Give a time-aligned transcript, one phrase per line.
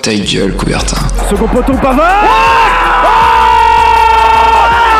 [0.00, 0.96] Ta gueule, Coubertin.
[1.28, 2.22] Second poteau, Pavard.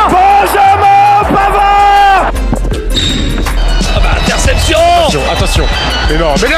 [0.03, 2.33] Oh Benjamin Pavard.
[3.95, 4.77] Ah bah, interception.
[5.33, 5.65] Attention,
[6.11, 6.57] mais non, mais non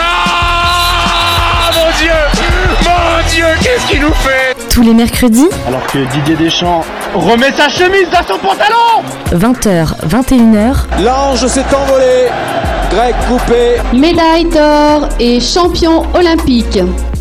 [1.74, 2.12] Mon Dieu.
[2.82, 4.56] Mon Dieu, qu'est-ce qu'il nous fait?
[4.70, 6.82] Tous les mercredis, Alors que Didier Deschamps
[7.14, 9.04] remet sa chemise dans son pantalon.
[9.34, 12.28] 20h, 21h, L'ange s'est envolé.
[12.90, 13.76] Greg coupé.
[13.92, 16.78] Médaille d'or et champion olympique.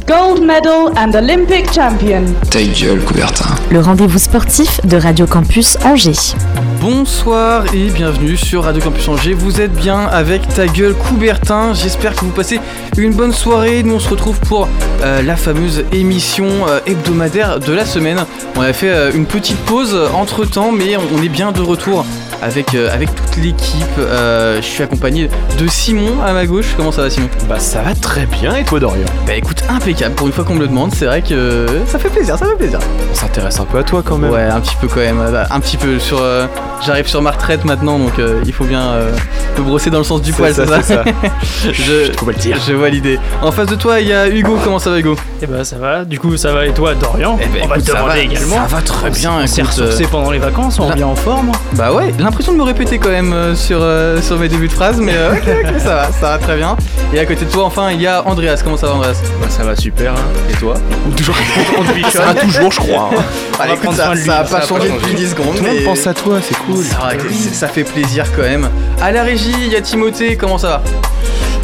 [0.10, 2.24] Gold medal and Olympic champion.
[2.50, 3.54] Ta gueule, Coubertin.
[3.70, 6.34] le rendez-vous sportif de Radio Campus Angers.
[6.82, 9.34] Bonsoir et bienvenue sur Radio Campus Angers.
[9.34, 11.76] Vous êtes bien avec ta gueule Coubertin.
[11.76, 12.60] J'espère que vous passez
[12.98, 13.84] une bonne soirée.
[13.84, 14.68] Nous on se retrouve pour
[15.04, 18.26] euh, la fameuse émission euh, hebdomadaire de la semaine.
[18.56, 21.62] On a fait euh, une petite pause entre temps, mais on, on est bien de
[21.62, 22.04] retour
[22.42, 23.86] avec, euh, avec toute l'équipe.
[24.00, 25.30] Euh, je suis accompagné
[25.60, 26.74] de Simon à ma gauche.
[26.78, 27.28] Comment ça va Simon?
[27.48, 29.06] Bah ça va très bien, et toi Dorian?
[29.28, 30.16] Bah écoute, impeccable.
[30.16, 32.56] Pour une fois qu'on me le demande, c'est vrai que ça fait plaisir, ça fait
[32.56, 32.80] plaisir.
[33.12, 34.32] On s'intéresse un peu à toi quand même.
[34.32, 35.20] Ouais, un petit peu quand même.
[35.20, 36.20] euh, Un petit peu sur.
[36.22, 36.46] euh,
[36.86, 39.12] J'arrive sur ma retraite maintenant, donc euh, il faut bien euh,
[39.58, 41.04] me brosser dans le sens du poil, c'est ça, c'est ça.
[41.74, 42.58] je, le tir.
[42.66, 43.20] je vois l'idée.
[43.42, 44.58] En face de toi, il y a Hugo.
[44.64, 45.18] Comment ça va, Hugo?
[45.42, 47.38] Eh ben ça va, du coup ça va et toi Dorian?
[47.42, 48.56] Eh ben, On va te ça demander va, également.
[48.56, 49.32] Ça va très bien.
[49.44, 51.52] On s'est ressourcé pendant les vacances, on revient en forme.
[51.74, 54.74] Bah ouais, l'impression de me répéter quand même euh, sur, euh, sur mes débuts de
[54.74, 56.78] phrase, mais euh, ok, ok, ça va, ça va très bien.
[57.14, 58.62] Et à côté de toi, enfin, il y a Andreas.
[58.64, 59.18] Comment ça va, Andreas?
[59.42, 60.16] Bah ça va super, hein.
[60.50, 60.76] et toi?
[61.18, 61.36] Toujours.
[61.78, 62.12] On te bichonne.
[62.12, 63.10] Ça va toujours, je crois.
[63.14, 63.24] hein.
[63.60, 65.24] Allez, écoute, prendre ça, de lui, ça a ça pas va changé pas depuis changer.
[65.24, 65.56] 10 secondes.
[65.56, 66.84] Tout le monde mais- pense à toi, c'est cool.
[66.84, 68.70] C'est vrai que c'est- ça fait plaisir quand même.
[69.02, 70.38] À la régie, il y a Timothée.
[70.38, 70.84] Comment ça va?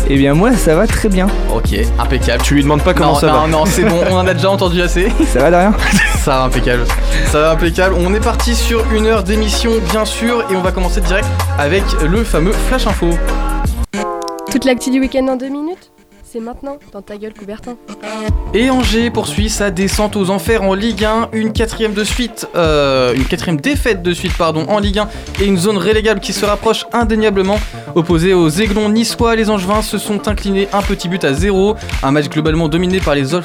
[0.08, 1.28] Eh bien moi ça va très bien.
[1.54, 2.44] Ok, impeccable.
[2.44, 3.48] Tu lui demandes pas comment non, ça non, va.
[3.48, 5.12] non, c'est bon, on en a déjà entendu assez.
[5.34, 5.74] Ça va Dorian
[6.24, 6.84] Ça va impeccable.
[7.32, 7.96] Ça va impeccable.
[8.00, 11.84] On est parti sur une heure d'émission, bien sûr, et on va commencer direct avec
[12.08, 13.10] le fameux Flash Info.
[14.52, 15.92] Toute l'actu du week-end en deux minutes?
[16.40, 17.78] Maintenant, dans ta gueule Coubertin.
[18.54, 23.14] Et Angers poursuit sa descente aux enfers en Ligue 1, une quatrième de suite, euh,
[23.14, 25.10] une quatrième défaite de suite pardon en Ligue 1
[25.42, 27.60] et une zone relégable qui se rapproche indéniablement.
[27.96, 31.76] Opposé aux Aiglons niçois, les Angevins se sont inclinés un petit but à zéro.
[32.04, 33.42] Un match globalement dominé par les, euh,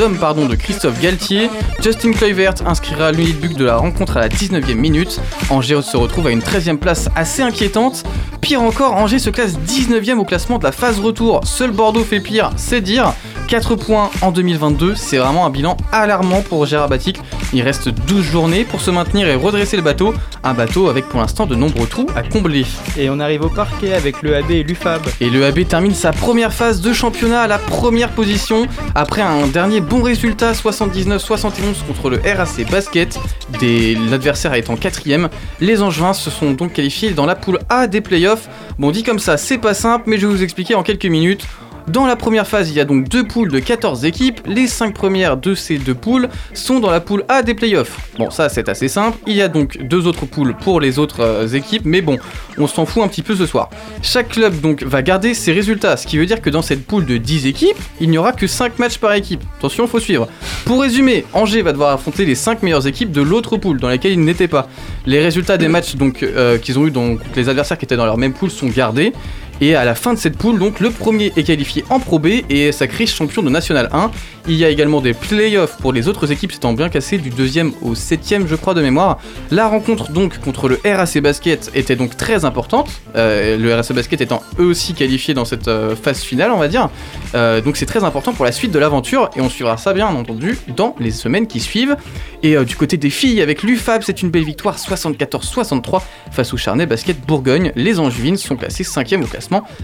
[0.00, 1.50] hommes pardon, de Christophe Galtier.
[1.80, 5.20] Justin Kluivert inscrira l'unique but de la rencontre à la 19e minute.
[5.50, 8.04] Angers se retrouve à une 13e place assez inquiétante.
[8.40, 11.40] Pire encore, Angers se classe 19e au classement de la phase retour.
[11.44, 13.14] Seul Bordeaux fait pire, c'est dire.
[13.48, 17.18] 4 points en 2022, c'est vraiment un bilan alarmant pour Gérard Batic.
[17.54, 20.12] Il reste 12 journées pour se maintenir et redresser le bateau.
[20.44, 22.66] Un bateau avec pour l'instant de nombreux trous à combler.
[22.98, 25.00] Et on arrive au parquet avec le AB et l'UFAB.
[25.22, 29.46] Et le AB termine sa première phase de championnat à la première position après un
[29.46, 31.50] dernier bon résultat 79-71
[31.86, 33.18] contre le RAC Basket,
[33.58, 35.28] des- l'adversaire étant quatrième.
[35.60, 38.48] Les Angevins se sont donc qualifiés dans la poule A des playoffs.
[38.78, 41.46] Bon dit comme ça, c'est pas simple, mais je vais vous expliquer en quelques minutes.
[41.88, 44.40] Dans la première phase, il y a donc deux poules de 14 équipes.
[44.46, 47.98] Les 5 premières de ces deux poules sont dans la poule A des playoffs.
[48.18, 49.18] Bon, ça c'est assez simple.
[49.26, 52.18] Il y a donc deux autres poules pour les autres euh, équipes, mais bon,
[52.56, 53.68] on s'en fout un petit peu ce soir.
[54.00, 57.04] Chaque club donc va garder ses résultats, ce qui veut dire que dans cette poule
[57.04, 59.42] de 10 équipes, il n'y aura que 5 matchs par équipe.
[59.58, 60.28] Attention, faut suivre.
[60.64, 64.12] Pour résumer, Angers va devoir affronter les 5 meilleures équipes de l'autre poule dans laquelle
[64.12, 64.68] ils n'étaient pas.
[65.04, 68.06] Les résultats des matchs donc euh, qu'ils ont eu donc les adversaires qui étaient dans
[68.06, 69.12] leur même poule sont gardés.
[69.60, 72.26] Et à la fin de cette poule, donc le premier est qualifié en Pro B
[72.50, 74.10] et sacré champion de National 1.
[74.48, 77.72] Il y a également des playoffs pour les autres équipes s'étant bien cassées du deuxième
[77.80, 79.18] au septième, je crois, de mémoire.
[79.52, 82.90] La rencontre donc contre le RAC Basket était donc très importante.
[83.14, 86.66] euh, le RAC Basket étant eux aussi qualifié dans cette euh, phase finale, on va
[86.66, 86.90] dire.
[87.36, 90.08] Euh, donc c'est très important pour la suite de l'aventure et on suivra ça bien
[90.08, 91.96] entendu dans les semaines qui suivent.
[92.42, 96.02] Et du côté des filles, avec l'UFAB, c'est une belle victoire 74-63
[96.32, 97.70] face au Charnay Basket Bourgogne.
[97.76, 99.41] Les Angevines sont classées 5e au classement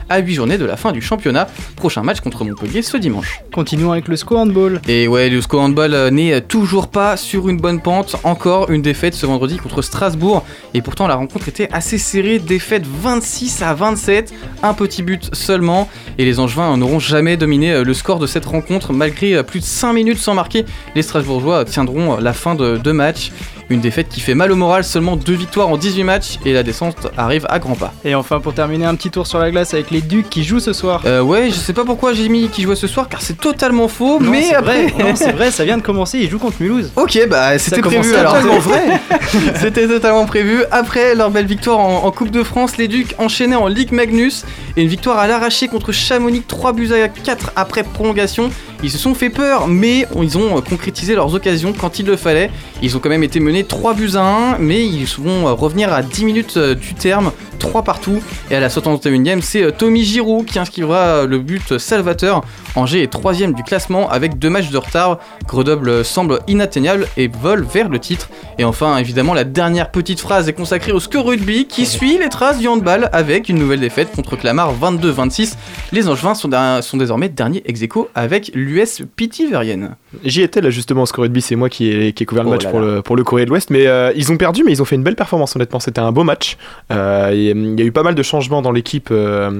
[0.08, 1.48] à 8 journées de la fin du championnat.
[1.76, 3.40] Prochain match contre Montpellier ce dimanche.
[3.52, 4.80] Continuons avec le SCO Handball.
[4.88, 8.16] Et ouais, le SCO Handball euh, n'est toujours pas sur une bonne pente.
[8.24, 10.44] Encore une défaite ce vendredi contre Strasbourg.
[10.74, 12.38] Et pourtant, la rencontre était assez serrée.
[12.38, 14.32] Défaite 26 à 27.
[14.62, 15.88] Un petit but seulement.
[16.18, 18.92] Et les Angevins n'auront jamais dominé euh, le score de cette rencontre.
[18.92, 20.64] Malgré euh, plus de 5 minutes sans marquer,
[20.94, 23.32] les Strasbourgeois tiendront la fin de deux matchs.
[23.70, 26.62] Une défaite qui fait mal au moral, seulement deux victoires en 18 matchs et la
[26.62, 27.92] descente arrive à grands pas.
[28.04, 30.58] Et enfin pour terminer un petit tour sur la glace avec les Ducs qui jouent
[30.60, 31.02] ce soir.
[31.04, 33.88] Euh, ouais, je sais pas pourquoi j'ai mis qui jouait ce soir car c'est totalement
[33.88, 34.86] faux, Non, mais c'est après.
[34.86, 36.92] vrai, non, c'est vrai, ça vient de commencer, ils jouent contre Mulhouse.
[36.96, 38.32] Ok, bah c'était prévu alors.
[38.34, 39.00] totalement vrai.
[39.60, 40.64] c'était totalement prévu.
[40.70, 44.44] Après leur belle victoire en, en Coupe de France, les Ducs enchaînaient en Ligue Magnus
[44.78, 48.50] et une victoire à l'arraché contre Chamonix, 3 buts à 4 après prolongation.
[48.82, 52.48] Ils se sont fait peur, mais ils ont concrétisé leurs occasions quand il le fallait.
[52.80, 56.02] Ils ont quand même été menés 3 buts à 1, mais ils vont revenir à
[56.02, 57.32] 10 minutes euh, du terme.
[57.58, 58.22] 3 partout.
[58.50, 62.42] Et à la 71e, c'est euh, Tommy Giroud qui inscrira euh, le but salvateur.
[62.74, 65.18] Angers est 3 du classement avec deux matchs de retard.
[65.46, 68.28] Grenoble semble inatteignable et vole vers le titre.
[68.58, 72.28] Et enfin, évidemment, la dernière petite phrase est consacrée au Score Rugby qui suit les
[72.28, 75.54] traces du handball avec une nouvelle défaite contre Clamart 22-26.
[75.92, 76.48] Les Angevins sont,
[76.96, 79.76] désormais derniers ex aequo avec l'US Pithiviers.
[80.24, 82.48] J'y étais là justement au score rugby, c'est moi qui ai, qui ai couvert le
[82.48, 82.86] Oh match là pour là.
[82.86, 84.96] le, pour le Corée de l'Ouest, mais euh, ils ont perdu, mais ils ont fait
[84.96, 86.56] une belle performance honnêtement, c'était un beau match.
[86.92, 89.50] Euh, Il y, a- il y a eu pas mal de changements dans l'équipe euh,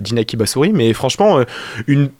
[0.00, 1.40] d'Inaki Bassouri, mais franchement,
[1.86, 2.10] une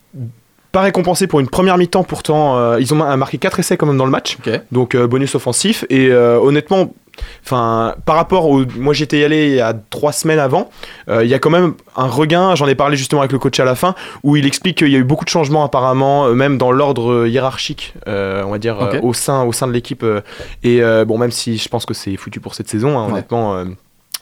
[0.72, 3.96] pas récompensé pour une première mi-temps pourtant, euh, ils ont marqué 4 essais quand même
[3.96, 4.36] dans le match,
[4.70, 6.92] donc euh, bonus offensif, et euh, honnêtement...
[7.44, 10.70] Enfin, par rapport au, moi j'étais allé il y a trois semaines avant,
[11.08, 12.54] euh, il y a quand même un regain.
[12.54, 14.96] J'en ai parlé justement avec le coach à la fin, où il explique qu'il y
[14.96, 18.80] a eu beaucoup de changements apparemment, euh, même dans l'ordre hiérarchique, euh, on va dire
[18.80, 20.04] euh, au sein au sein de l'équipe.
[20.62, 23.64] et bon, même si je pense que c'est foutu pour cette saison, hein, honnêtement.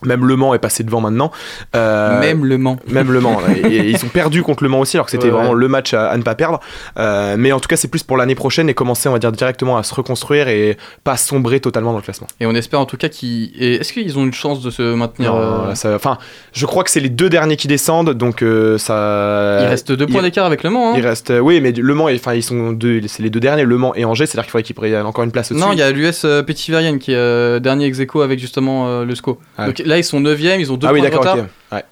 [0.05, 1.31] Même Le Mans est passé devant maintenant.
[1.75, 2.77] Euh, Même Le Mans.
[2.89, 3.39] Même Le Mans.
[3.49, 3.61] ouais.
[3.71, 5.57] et, et ils ont perdu contre Le Mans aussi, alors que c'était Ouais, vraiment ouais.
[5.59, 6.61] le match à, à ne pas perdre.
[6.99, 9.33] Euh, mais en tout cas, c'est plus pour l'année prochaine et commencer, on va dire,
[9.33, 12.27] directement à se reconstruire et pas sombrer totalement dans le classement.
[12.41, 13.51] Et on espère en tout cas qu'ils.
[13.63, 16.19] Est-ce qu'ils ont une chance de se maintenir Non, euh, là, ça- Enfin,
[16.53, 18.45] je crois que c'est les deux derniers qui descendent, donc
[18.79, 19.59] ça.
[19.63, 20.91] Il reste deux points d'écart avec Le Mans.
[20.93, 20.95] hein.
[20.97, 23.77] Il reste, oui, mais Le Mans, enfin, ils sont deux, c'est les deux derniers, Le
[23.79, 25.65] Mans et Angers, c'est-à-dire qu'il faudrait qu'ils prennent encore une place au-dessus.
[25.67, 29.39] Non, il y a l'US euh, Pithiviers qui est dernier ex avec justement le SCO.
[29.59, 29.67] Ah.
[29.67, 31.45] Donc là, ils sont 9 ils ont deux ah oui, points de d'accord, retard.
[31.47, 31.51] ok.
[31.73, 31.85] Ouais.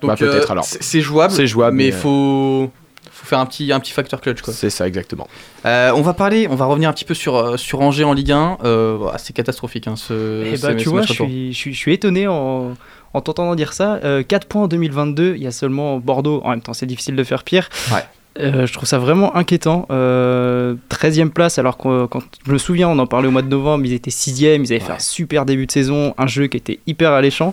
[0.00, 0.64] Donc Bah, peut-être euh, alors.
[0.64, 2.70] c'est c'est jouable, C'est jouable, mais il mais, euh, faut,
[3.10, 4.42] faut faire un petit, un petit facteur clutch.
[4.42, 4.54] Quoi.
[4.54, 5.26] C'est ça, exactement.
[5.66, 8.12] Euh, on va parler, on va revenir un petit peu sur, euh, sur Angers en
[8.12, 8.58] Ligue 1.
[8.64, 11.58] Euh, voilà, c'est catastrophique hein, ce, Et ce- bah, tu ce vois, je suis, je,
[11.58, 12.74] suis, je suis étonné en,
[13.12, 13.98] en t'entendant dire ça.
[14.28, 16.40] 4 points en 2022, il y a seulement Bordeaux.
[16.44, 17.68] En même temps, c'est difficile de faire pire.
[17.92, 18.04] Ouais.
[18.38, 19.86] Euh, je trouve ça vraiment inquiétant.
[19.90, 23.48] Euh, 13e place, alors que quand je me souviens, on en parlait au mois de
[23.48, 26.56] novembre, ils étaient 6e, ils avaient fait un super début de saison, un jeu qui
[26.56, 27.52] était hyper alléchant.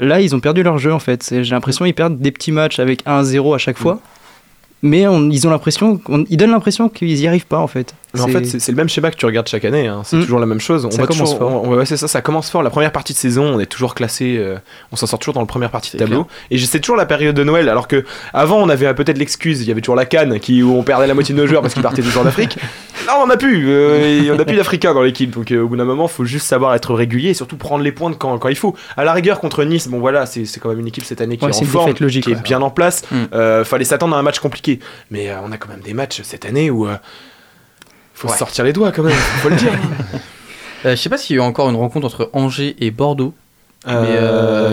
[0.00, 1.28] Là, ils ont perdu leur jeu en fait.
[1.42, 4.00] J'ai l'impression qu'ils perdent des petits matchs avec 1-0 à chaque fois.
[4.80, 7.94] Mais on- ils ont l'impression, on- ils donnent l'impression qu'ils y arrivent pas en fait.
[8.14, 9.86] Mais en fait, c'est le même schéma que tu regardes chaque année.
[9.86, 10.00] hein.
[10.04, 10.22] C'est Mm.
[10.22, 10.86] toujours la même chose.
[10.86, 11.64] On Ça va commence toujours, fort.
[11.64, 12.62] on- ouais, ça, ça commence fort.
[12.62, 14.36] La première partie de saison, on est toujours classé.
[14.38, 14.56] euh,
[14.92, 16.26] on s'en sort toujours dans la première partie de tableau.
[16.50, 17.68] Et c'est toujours la période de Noël.
[17.68, 19.60] Alors que avant, on avait peut-être l'excuse.
[19.62, 21.60] Il y avait toujours la canne qui où on perdait la moitié de nos joueurs
[21.62, 22.58] parce qu'ils partaient toujours d'Afrique.
[23.06, 23.66] Là, on n'a plus.
[23.68, 25.30] euh, et on n'a plus d'Africains dans l'équipe.
[25.30, 27.92] Donc, euh, au bout d'un moment, faut juste savoir être régulier et surtout prendre les
[27.92, 28.74] points quand, quand il faut.
[28.96, 31.44] À la rigueur contre Nice, bon voilà, c'est quand même une équipe cette année qui
[31.44, 33.02] Ouais, est en forme, logique, qui est bien en place.
[33.10, 33.16] Mm.
[33.34, 34.80] Euh, fallait s'attendre à un match compliqué.
[35.10, 36.86] Mais on a quand même des matchs cette année où.
[38.18, 38.36] Faut Ouais.
[38.36, 39.72] sortir les doigts quand même, faut le dire.
[40.86, 43.34] Euh, je sais pas s'il y a eu encore une rencontre entre Angers et Bordeaux.
[43.88, 43.90] Euh,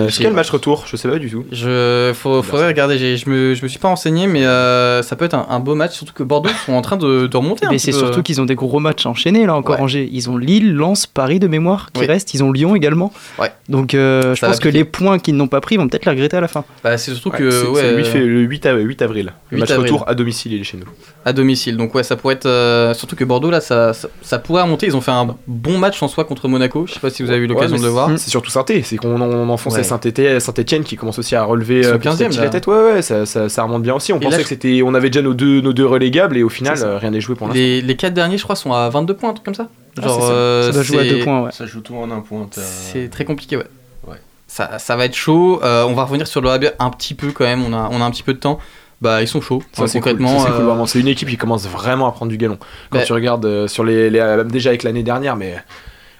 [0.05, 0.85] euh, quel match retour?
[0.87, 1.43] Je sais pas du tout.
[1.51, 3.17] Je, faut, faudrait regarder.
[3.17, 5.73] Je me, je me suis pas renseigné, mais euh, ça peut être un, un beau
[5.73, 7.65] match, surtout que Bordeaux sont en train de, de remonter.
[7.65, 9.81] un Mais c'est surtout qu'ils ont des gros matchs enchaînés là encore Ouais.
[9.81, 10.07] Angers.
[10.11, 12.05] Ils ont Lille, Lens, Paris de mémoire qui Oui.
[12.07, 12.35] restent.
[12.35, 13.11] Ils ont Lyon également.
[13.39, 13.51] Ouais.
[13.67, 16.11] Donc euh, je pense que les points qu'ils n'ont pas pris ils vont peut-être les
[16.11, 16.65] regretter à la fin.
[16.83, 19.33] Bah, c'est surtout Ouais, que le 8, euh, fait- le 8 av- 8 avril.
[19.49, 19.91] Le 8 match avril.
[19.91, 20.85] retour à domicile, il est chez nous.
[21.27, 21.75] À domicile.
[21.75, 24.85] Donc ouais, ça pourrait être euh, surtout que Bordeaux là, ça, ça, ça pourrait remonter.
[24.85, 26.85] Ils ont fait un bon match en soi contre Monaco.
[26.87, 28.09] Je sais pas si vous avez eu l'occasion Ouais, de le voir.
[28.17, 29.83] C'est surtout Saint-Étienne, c'est qu'on on enfonce Ouais.
[29.83, 32.67] Saint-Etienne qui commence aussi à relever euh, petit à 15e, petit la tête.
[32.67, 34.13] Ouais, ouais, ça, ça, ça remonte bien aussi.
[34.13, 36.43] On Et pensait là, que c'était, on avait déjà nos deux, nos deux relégables et
[36.43, 37.59] au final, euh, rien n'est joué pour l'instant.
[37.59, 39.67] Les, les 4 derniers, je crois, sont à 22 points, un truc comme ça.
[40.01, 40.15] Ah, ça.
[40.21, 41.41] euh, Ça doit jouer à deux points.
[41.45, 41.51] Ouais.
[41.51, 42.47] Ça joue tout en un point.
[42.51, 43.65] C'est très compliqué, ouais.
[44.07, 44.17] Ouais.
[44.47, 45.59] Ça, ça va être chaud.
[45.63, 47.63] Euh, on va revenir sur le un petit peu quand même.
[47.65, 48.59] On a, on a un petit peu de temps.
[49.01, 49.61] Bah, ils sont chauds.
[49.73, 50.43] Ça, c'est concrètement.
[50.45, 50.85] Cool, euh.
[50.85, 52.57] C'est une équipe qui commence vraiment à prendre du galon.
[52.89, 55.55] Quand Bah- tu regardes euh, sur les, les- euh, déjà avec l'année dernière, mais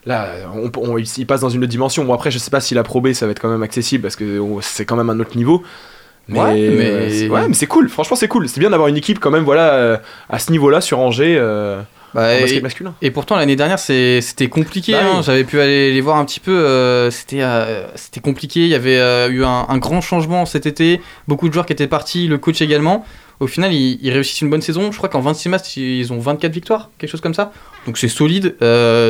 [0.06, 2.04] là, on, on- ils passent dans une autre dimension.
[2.04, 4.02] Bon après, je sais pas si la Pro B ça va être quand même accessible
[4.04, 5.64] parce que oh, c'est quand même un autre niveau.
[6.28, 7.88] Mais, Ouais, mais- c'est- ouais, mais c'est cool.
[7.88, 8.50] Franchement, c'est cool.
[8.50, 11.38] C'est bien d'avoir une équipe quand même, voilà, à ce niveau-là sur Angers.
[12.16, 12.96] Bah, en et, basket masculin.
[13.02, 14.94] et pourtant, l'année dernière, c'était compliqué.
[14.94, 15.14] Bah hein.
[15.18, 15.24] oui.
[15.24, 16.52] J'avais pu aller les voir un petit peu.
[16.52, 18.62] euh, C'était euh, c'était compliqué.
[18.62, 21.02] Il y avait euh, eu un, un grand changement cet été.
[21.28, 23.06] Beaucoup de joueurs qui étaient partis, le coach également.
[23.42, 24.92] Au final, ils, ils réussissent une bonne saison.
[24.92, 27.52] Je crois qu'en 26 matchs, ils ont 24 victoires, quelque chose comme ça.
[27.86, 28.56] Donc c'est solide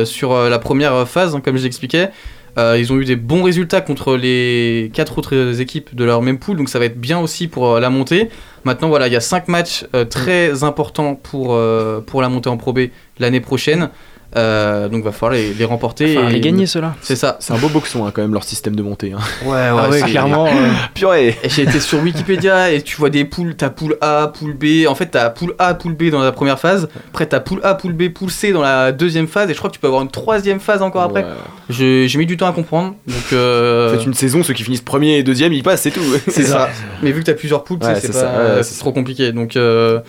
[0.04, 2.10] sur la première phase, hein, comme je l'expliquais.
[2.58, 6.38] Euh, ils ont eu des bons résultats contre les quatre autres équipes de leur même
[6.38, 8.30] pool, donc ça va être bien aussi pour euh, la montée.
[8.64, 11.58] Maintenant, voilà, il y a cinq matchs euh, très importants pour,
[12.06, 13.90] pour la montée en Pro B l'année prochaine.
[14.36, 16.18] Euh, donc va falloir les, les remporter.
[16.18, 16.94] Enfin, et- les gagner ceux-là.
[17.00, 17.36] C'est ça.
[17.40, 19.12] C'est un beau boxon hein, quand même leur système de montée.
[19.12, 19.18] hein.
[19.44, 20.46] Ouais, ouais, Ah ouais, c'est- clairement.
[20.46, 20.50] euh,
[20.94, 21.36] Purée.
[21.44, 24.86] J'ai été sur Wikipédia et tu vois des poules, t'as poule A, poule B.
[24.88, 26.88] En fait, t'as poule A, poule B dans la première phase.
[27.08, 29.48] Après, t'as poule A, poule B, poule C dans la deuxième phase.
[29.50, 31.24] Et je crois que tu peux avoir une troisième phase encore après.
[31.24, 31.30] Ouais.
[31.70, 32.94] J'ai mis du temps à comprendre.
[33.06, 36.00] Donc, euh, Faites une saison, ceux qui finissent premier et deuxième, ils passent, c'est tout.
[36.28, 36.68] c'est ça.
[37.02, 38.26] Mais vu que t'as plusieurs poules, Ouais, c'est c'est pas- ça,
[38.56, 39.32] ouais, c'est c'est trop compliqué.
[39.32, 40.00] Donc, euh,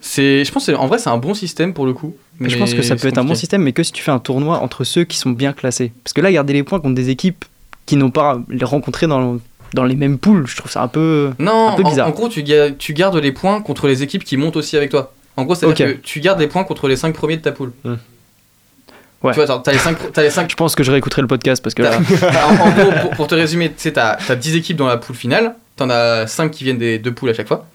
[0.00, 2.14] c'est, je pense, que c'est- en vrai, c'est un bon système pour le coup.
[2.40, 4.10] Mais je pense que ça peut être un bon système, mais que si tu fais
[4.10, 5.92] un tournoi entre ceux qui sont bien classés.
[6.02, 7.44] Parce que là, garder les points contre des équipes
[7.86, 9.38] qui n'ont pas les rencontrés dans,
[9.74, 10.46] dans les mêmes poules.
[10.46, 12.08] Je trouve ça un peu, Non, un peu en- bizarre.
[12.08, 14.90] En, gros, tu, ga- tu gardes les points contre les équipes qui montent aussi avec
[14.90, 15.12] toi.
[15.36, 17.72] En gros, c'est-à-dire que tu gardes les points contre les 5 premiers de ta poule.
[17.84, 19.32] Ouais.
[19.32, 21.62] Tu vois, t'as les 5 t'as les cinq- Je pense que je réécouterai le podcast
[21.62, 24.56] parce que là, en, en gros, pour, pour te résumer, tu sais, t'as as 10
[24.56, 27.48] équipes dans la poule finale, t'en as 5 qui viennent des deux poules à chaque
[27.48, 27.66] fois.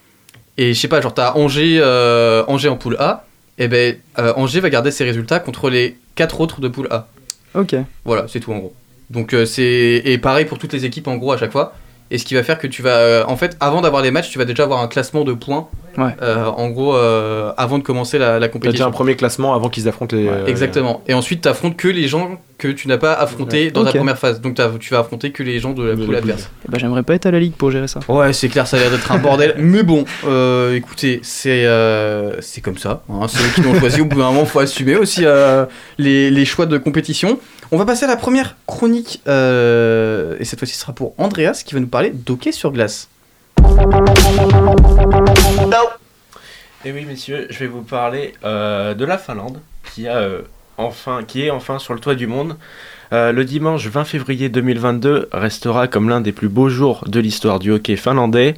[0.57, 3.25] Et je sais pas, genre t'as Angers, euh, Angers en poule A,
[3.59, 7.07] et ben euh, Angers va garder ses résultats contre les 4 autres de poule A.
[7.53, 7.75] ok.
[8.05, 8.73] Voilà, c'est tout en gros.
[9.11, 11.73] Donc euh, c'est et pareil pour toutes les équipes en gros à chaque fois.
[12.11, 14.31] Et ce qui va faire que tu vas, euh, en fait, avant d'avoir les matchs,
[14.31, 15.67] tu vas déjà avoir un classement de points.
[15.95, 16.09] Ouais.
[16.23, 18.87] euh, en gros, euh, avant de commencer la, la T'as déjà compétition.
[18.87, 20.27] un premier classement avant qu'ils affrontent les.
[20.47, 21.03] Exactement.
[21.07, 24.19] Et ensuite, tu affrontes que les gens que tu n'as pas affrontés dans ta première
[24.19, 24.39] phase.
[24.41, 26.49] Donc tu vas affronter que les gens de la poule adverse.
[26.67, 28.01] Eh ben, j'aimerais pas être à la ligue pour gérer ça.
[28.07, 29.55] Ouais, c'est clair, ça a l'air d'être un bordel.
[29.57, 33.01] Mais bon, euh, écoutez, c'est euh, c'est comme ça.
[33.09, 34.01] Hein, c'est eux qui l'ont choisi.
[34.01, 35.65] Au bout d'un moment, faut assumer aussi euh,
[35.97, 37.39] les, les choix de compétition.
[37.71, 39.21] On va passer à la première chronique.
[39.27, 43.07] euh, et cette fois-ci, ce sera pour Andreas qui va nous parler d'hockey sur glace.
[46.85, 49.59] Et oui, messieurs, je vais vous parler euh, de la Finlande,
[49.93, 50.41] qui, a, euh,
[51.27, 52.55] qui est enfin sur le toit du monde.
[53.11, 57.59] Euh, le dimanche 20 février 2022 restera comme l'un des plus beaux jours de l'histoire
[57.59, 58.55] du hockey finlandais.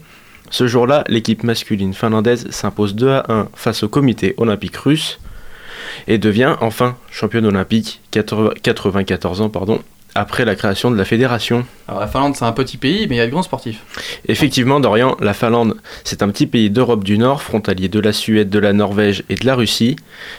[0.49, 5.19] Ce jour-là, l'équipe masculine finlandaise s'impose 2 à 1 face au comité olympique russe
[6.07, 9.81] et devient enfin championne olympique 80 94 ans pardon,
[10.15, 11.65] après la création de la fédération.
[11.87, 13.81] Alors la Finlande, c'est un petit pays, mais il y a de grands sportifs.
[14.27, 18.49] Effectivement, Dorian, la Finlande, c'est un petit pays d'Europe du Nord, frontalier de la Suède,
[18.49, 19.95] de la Norvège et de la Russie.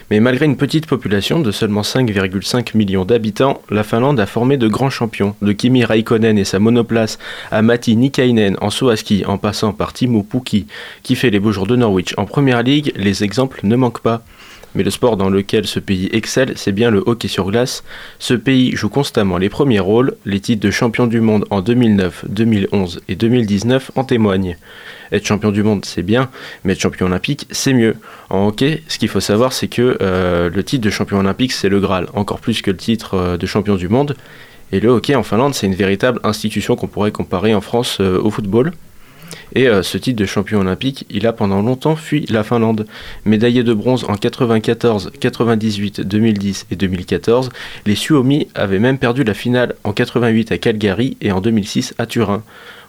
[0.09, 4.67] Mais malgré une petite population de seulement 5,5 millions d'habitants, la Finlande a formé de
[4.67, 7.19] grands champions, de Kimi Raikkonen et sa monoplace
[7.51, 10.67] à Matti Nikainen en saut à ski, en passant par Timo Pukki,
[11.03, 14.23] qui fait les beaux jours de Norwich en première ligue, les exemples ne manquent pas.
[14.75, 17.83] Mais le sport dans lequel ce pays excelle, c'est bien le hockey sur glace.
[18.19, 22.25] Ce pays joue constamment les premiers rôles, les titres de champion du monde en 2009,
[22.29, 24.57] 2011 et 2019 en témoignent.
[25.11, 26.29] Être champion du monde, c'est bien,
[26.63, 27.95] mais être champion olympique, c'est mieux.
[28.29, 31.69] En hockey, ce qu'il faut savoir, c'est que euh, le titre de champion olympique, c'est
[31.69, 34.15] le Graal, encore plus que le titre euh, de champion du monde.
[34.71, 38.19] Et le hockey en Finlande, c'est une véritable institution qu'on pourrait comparer en France euh,
[38.19, 38.71] au football.
[39.53, 42.85] Et euh, ce titre de champion olympique, il a pendant longtemps fui la Finlande.
[43.25, 47.49] Médaillé de bronze en 94, 98, 2010 et 2014,
[47.85, 52.05] les Suomi avaient même perdu la finale en 88 à Calgary et en 2006 à
[52.05, 52.43] Turin.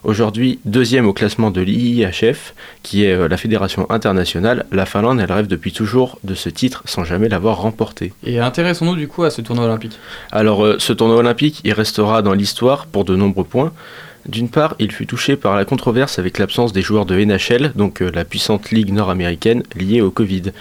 [0.04, 5.32] Aujourd'hui, deuxième au classement de l'IIHF, qui est euh, la fédération internationale, la Finlande, elle
[5.32, 8.12] rêve depuis toujours de ce titre sans jamais l'avoir remporté.
[8.22, 9.98] Et intéressons-nous du coup à ce tournoi olympique?
[10.30, 13.72] Alors, euh, ce tournoi olympique, il restera dans l'histoire pour de nombreux points.
[14.26, 18.00] D'une part, il fut touché par la controverse avec l'absence des joueurs de NHL, donc
[18.00, 20.52] euh, la puissante ligue nord-américaine liée au Covid.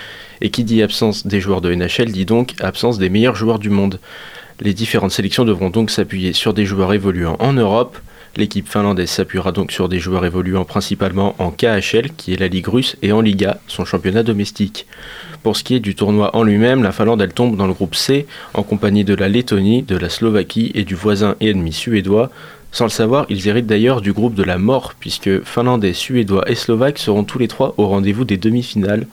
[0.41, 3.69] Et qui dit absence des joueurs de NHL dit donc absence des meilleurs joueurs du
[3.69, 3.99] monde.
[4.59, 7.97] Les différentes sélections devront donc s'appuyer sur des joueurs évoluant en Europe.
[8.35, 12.67] L'équipe finlandaise s'appuiera donc sur des joueurs évoluant principalement en KHL, qui est la ligue
[12.67, 14.87] russe, et en Liga, son championnat domestique.
[15.43, 17.95] Pour ce qui est du tournoi en lui-même, la Finlande elle tombe dans le groupe
[17.95, 22.31] C, en compagnie de la Lettonie, de la Slovaquie et du voisin et ennemi suédois.
[22.73, 26.55] Sans le savoir, ils héritent d'ailleurs du groupe de la mort, puisque Finlandais, Suédois et
[26.55, 29.05] Slovaques seront tous les trois au rendez-vous des demi-finales.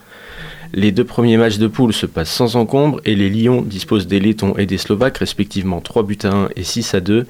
[0.72, 4.18] Les deux premiers matchs de poule se passent sans encombre et les Lions disposent des
[4.18, 7.26] Lettons et des Slovaques respectivement 3 buts à 1 et 6 à 2.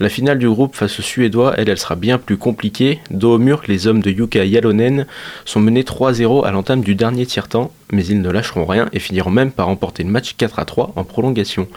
[0.00, 3.00] La finale du groupe face aux Suédois, elle, elle sera bien plus compliquée.
[3.10, 5.06] Dos au mur, les hommes de Jukka Jalonen
[5.44, 9.30] sont menés 3-0 à l'entame du dernier tiers-temps, mais ils ne lâcheront rien et finiront
[9.30, 11.68] même par remporter le match 4 à 3 en prolongation.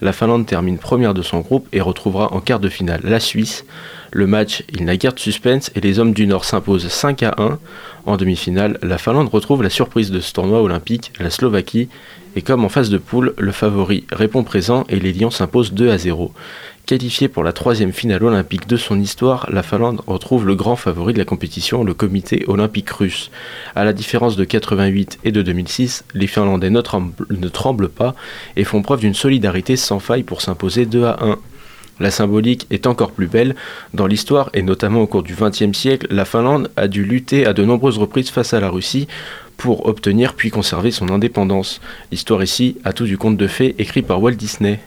[0.00, 3.64] La Finlande termine première de son groupe et retrouvera en quart de finale la Suisse.
[4.12, 7.34] Le match, il n'a guère de suspense et les hommes du Nord s'imposent 5 à
[7.38, 7.58] 1.
[8.06, 11.88] En demi-finale, la Finlande retrouve la surprise de ce tournoi olympique, la Slovaquie,
[12.36, 15.90] et comme en phase de poule, le favori répond présent et les Lions s'imposent 2
[15.90, 16.32] à 0.
[16.88, 21.12] Qualifiée pour la troisième finale olympique de son histoire, la Finlande retrouve le grand favori
[21.12, 23.30] de la compétition, le comité olympique russe.
[23.74, 26.80] À la différence de 88 et de 2006, les Finlandais ne
[27.50, 28.14] tremblent, pas
[28.56, 31.38] et font preuve d'une solidarité sans faille pour s'imposer 2 à 1.
[32.00, 33.54] La symbolique est encore plus belle.
[33.92, 37.52] Dans l'histoire, et notamment au cours du XXe siècle, la Finlande a dû lutter à
[37.52, 39.08] de nombreuses reprises face à la Russie
[39.58, 41.82] pour obtenir puis conserver son indépendance.
[42.10, 44.80] L'histoire ici a tout du conte de fées écrit par Walt Disney.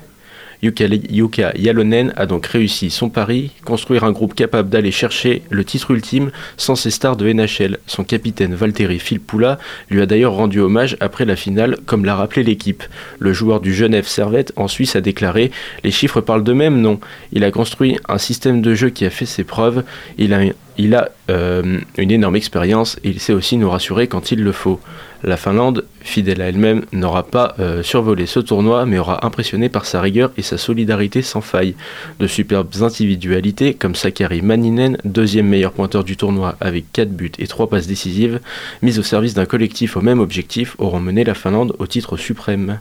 [0.63, 5.91] Jukka Jalonen a donc réussi son pari, construire un groupe capable d'aller chercher le titre
[5.91, 7.79] ultime sans ses stars de NHL.
[7.87, 9.57] Son capitaine Valtteri Filppula
[9.89, 12.83] lui a d'ailleurs rendu hommage après la finale, comme l'a rappelé l'équipe.
[13.19, 15.51] Le joueur du Genève Servette en Suisse a déclaré
[15.83, 16.99] Les chiffres parlent d'eux-mêmes, non.
[17.31, 19.83] Il a construit un système de jeu qui a fait ses preuves.
[20.17, 20.41] Il a
[20.77, 24.51] Il a euh, une énorme expérience et il sait aussi nous rassurer quand il le
[24.51, 24.79] faut.
[25.23, 29.85] La Finlande, fidèle à elle-même, n'aura pas euh, survolé ce tournoi mais aura impressionné par
[29.85, 31.75] sa rigueur et sa solidarité sans faille.
[32.19, 37.47] De superbes individualités comme Sakari Maninen, deuxième meilleur pointeur du tournoi avec 4 buts et
[37.47, 38.39] 3 passes décisives,
[38.81, 42.79] mises au service d'un collectif au même objectif, auront mené la Finlande au titre suprême.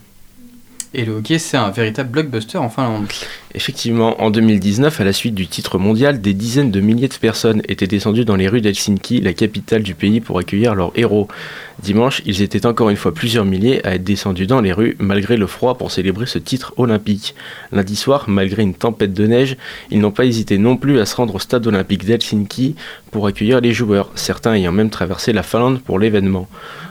[0.92, 3.06] Et le hockey, c'est un véritable blockbuster en Finlande.
[3.54, 7.62] Effectivement, en 2019, à la suite du titre mondial, des dizaines de milliers de personnes
[7.68, 11.28] étaient descendues dans les rues d'Helsinki, la capitale du pays, pour accueillir leurs héros.
[11.80, 15.36] Dimanche, ils étaient encore une fois plusieurs milliers à être descendus dans les rues, malgré
[15.36, 17.36] le froid, pour célébrer ce titre olympique.
[17.70, 19.56] Lundi soir, malgré une tempête de neige,
[19.92, 22.74] ils n'ont pas hésité non plus à se rendre au stade olympique d'Helsinki
[23.10, 26.48] pour accueillir les joueurs, certains ayant même traversé la Finlande pour l'événement.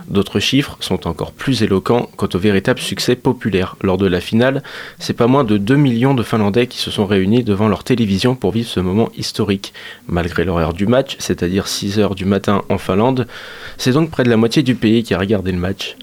[0.10, 3.76] D'autres chiffres sont encore plus éloquents quant au véritable succès populaire.
[3.82, 4.64] Lors de la finale,
[4.98, 8.36] c'est pas moins de 2 millions de Finlandais qui se sont réunis devant leur télévision
[8.36, 9.74] pour vivre ce moment historique.
[10.08, 13.28] Malgré l'horaire du match, c'est-à-dire 6 heures du matin en Finlande,
[13.78, 15.96] c'est donc près de la moitié du pays qui a regardé le match.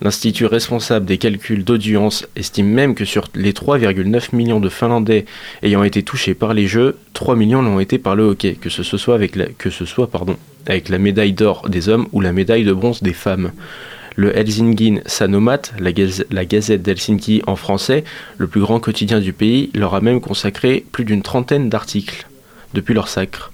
[0.00, 5.24] L'Institut responsable des calculs d'audience estime même que sur les 3,9 millions de Finlandais
[5.62, 8.82] ayant été touchés par les Jeux, 3 millions l'ont été par le hockey, que ce
[8.82, 13.52] soit avec la, médaille d'or des hommes ou la médaille de bronze des femmes.
[14.16, 18.04] Le Helsingin Sanomat, la Gazette d'Helsinki en français,
[18.38, 22.26] le plus grand quotidien du pays, leur a même consacré plus d'une trentaine d'articles
[22.74, 23.53] depuis leur sacre.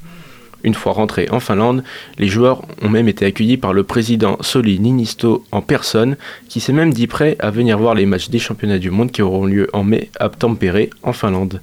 [0.63, 1.83] Une fois rentrés en Finlande,
[2.19, 6.17] les joueurs ont même été accueillis par le président Soli Ninisto en personne,
[6.49, 9.23] qui s'est même dit prêt à venir voir les matchs des championnats du monde qui
[9.23, 11.61] auront lieu en mai à Tampere, en Finlande.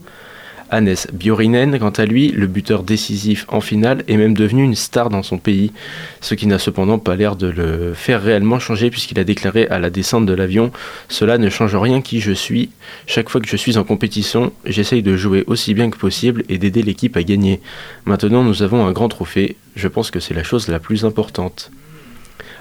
[0.70, 5.10] Hannes Bjorinen, quant à lui, le buteur décisif en finale, est même devenu une star
[5.10, 5.72] dans son pays,
[6.22, 9.80] ce qui n'a cependant pas l'air de le faire réellement changer puisqu'il a déclaré à
[9.80, 10.72] la descente de l'avion
[11.10, 12.70] Cela ne change rien qui je suis.
[13.06, 16.58] Chaque fois que je suis en compétition, j'essaye de jouer aussi bien que possible et
[16.58, 17.62] d'aider l'équipe à gagner.
[18.06, 19.56] Maintenant, nous avons un grand trophée.
[19.76, 21.72] Je pense que c'est la chose la plus importante.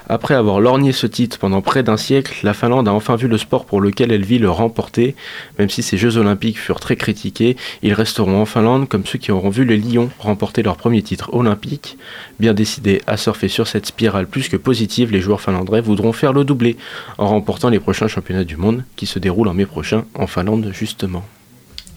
[0.09, 3.39] Après avoir lorgné ce titre pendant près d'un siècle, la Finlande a enfin vu le
[3.39, 5.17] sport pour lequel elle vit le remporter.
[5.59, 9.33] Même si ces Jeux olympiques furent très critiqués, ils resteront en Finlande comme ceux qui
[9.33, 11.99] auront vu les Lions remporter leur premier titre olympique.
[12.39, 16.33] Bien décidés à surfer sur cette spirale plus que positive, les joueurs finlandais voudront faire
[16.33, 16.77] le doublé
[17.19, 20.71] en remportant les prochains championnats du monde qui se déroulent en mai prochain en Finlande
[20.73, 21.25] justement.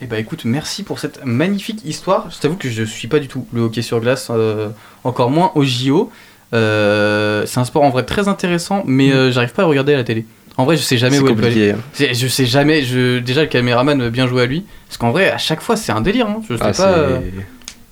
[0.02, 2.32] Eh bah écoute, merci pour cette magnifique histoire.
[2.32, 4.69] Je t'avoue que je suis pas du tout le hockey sur glace, euh,
[5.04, 6.10] encore moins au JO.
[6.54, 9.98] Euh, c'est un sport en vrai très intéressant, mais euh, j'arrive pas à regarder à
[9.98, 10.26] la télé.
[10.58, 11.74] En vrai, je sais jamais où elle peut aller.
[11.94, 12.82] C'est- Je sais jamais.
[12.82, 13.20] Je...
[13.20, 14.66] Déjà, le caméraman veut bien jouer à lui.
[14.88, 16.28] Parce qu'en vrai, à chaque fois, c'est un délire.
[16.28, 16.42] hein.
[16.50, 16.98] Je sais Ah, pas.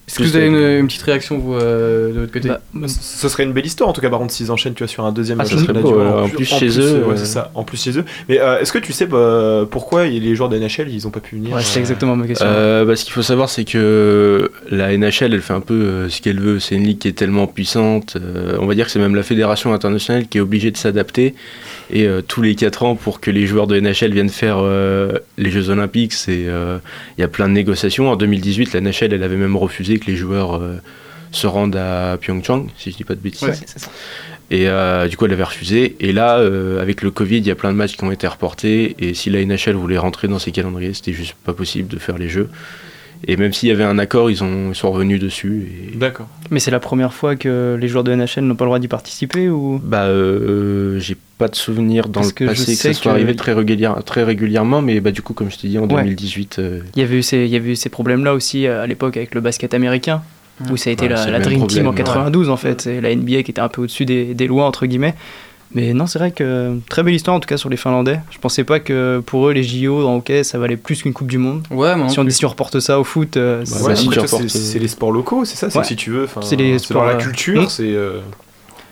[0.07, 2.87] Euh, Est-ce que vous avez une, une petite réaction, vous, euh, de votre côté Bah,
[2.87, 5.03] ce serait une belle histoire en tout cas par contre s'ils enchaînent tu vois sur
[5.05, 6.05] un deuxième Ah, ça serait beau, ouais.
[6.07, 8.71] En plus, chez eux, euh, ouais, c'est ça en plus chez eux mais euh, est-ce
[8.71, 11.61] que tu sais bah, pourquoi les joueurs de NHL ils ont pas pu venir Ouais,
[11.61, 12.47] c'est euh, exactement ma question.
[12.49, 16.09] Euh, bah, ce qu'il faut savoir, c'est que la NHL, elle fait un peu euh,
[16.09, 16.59] ce qu'elle veut.
[16.59, 18.15] C'est une ligue qui est tellement puissante.
[18.15, 21.35] euh, on va dire que c'est même la fédération internationale qui est obligée de s'adapter.
[21.89, 25.13] Et euh, tous les 4 ans, pour que les joueurs de NHL viennent faire euh,
[25.37, 26.79] les Jeux Olympiques, euh,
[27.17, 28.09] il y a plein de négociations.
[28.09, 30.61] En 2018, la NHL, elle avait même refusé que les joueurs
[31.31, 33.47] se rendent à Pyeongchang, si je dis pas de bêtises.
[33.47, 33.89] Ouais, ça.
[34.49, 35.95] Et euh, du coup, elle avait refusé.
[35.99, 38.27] Et là, euh, avec le Covid, il y a plein de matchs qui ont été
[38.27, 38.95] reportés.
[38.99, 42.17] Et si la NHL voulait rentrer dans ces calendriers, c'était juste pas possible de faire
[42.17, 42.49] les jeux.
[43.25, 45.67] Et même s'il y avait un accord, ils, ont, ils sont revenus dessus.
[45.93, 45.97] Et...
[45.97, 46.27] D'accord.
[46.51, 48.87] Mais c'est la première fois que les joueurs de NHL n'ont pas le droit d'y
[48.87, 49.81] participer ou?
[49.83, 53.15] Bah, euh, j'ai pas de souvenir dans Parce le que passé que, ça soit que-
[53.17, 56.03] arrivé très, régulière- très régulièrement, mais bah, du coup, comme je t'ai dit, en Ouais.
[56.03, 58.83] 2018, euh, Il y avait eu ces, il y avait eu ces problèmes-là aussi euh,
[58.83, 60.21] à l'époque avec le basket américain,
[60.71, 63.15] où ça a été Ouais, la, Dream Team en problème, 92 en fait, c'est la
[63.15, 65.13] NBA qui était un peu au-dessus des, des lois entre guillemets.
[65.73, 68.19] Mais non, c'est vrai que très belle histoire en tout cas sur les Finlandais.
[68.31, 71.27] Je pensais pas que pour eux les JO en hockey ça valait plus qu'une Coupe
[71.27, 71.63] du Monde.
[71.69, 74.07] Ouais, moi non si on, si on reporte ça au foot, euh, Ouais, c'est- si
[74.09, 75.81] reportes, les sports locaux c'est ça c'est Ouais.
[75.83, 77.69] que si tu veux enfin, C'est les sports, la euh, culture mm.
[77.69, 78.19] c'est euh,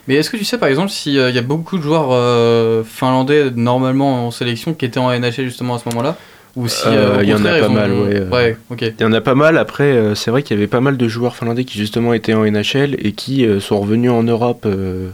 [0.07, 3.49] Mais est-ce que tu sais, par exemple, s'il y a beaucoup de joueurs euh, finlandais
[3.55, 6.15] normalement en sélection qui étaient en NHL justement à ce moment-là?
[6.55, 6.87] Ou si.
[6.87, 8.29] Euh, au il y en a pas mal, ouais, euh.
[8.29, 8.81] Ouais, ok.
[8.81, 9.57] il y en a pas mal.
[9.57, 12.33] Après, euh, c'est vrai qu'il y avait pas mal de joueurs finlandais qui justement étaient
[12.33, 15.09] en NHL et qui euh, sont revenus en Europe euh,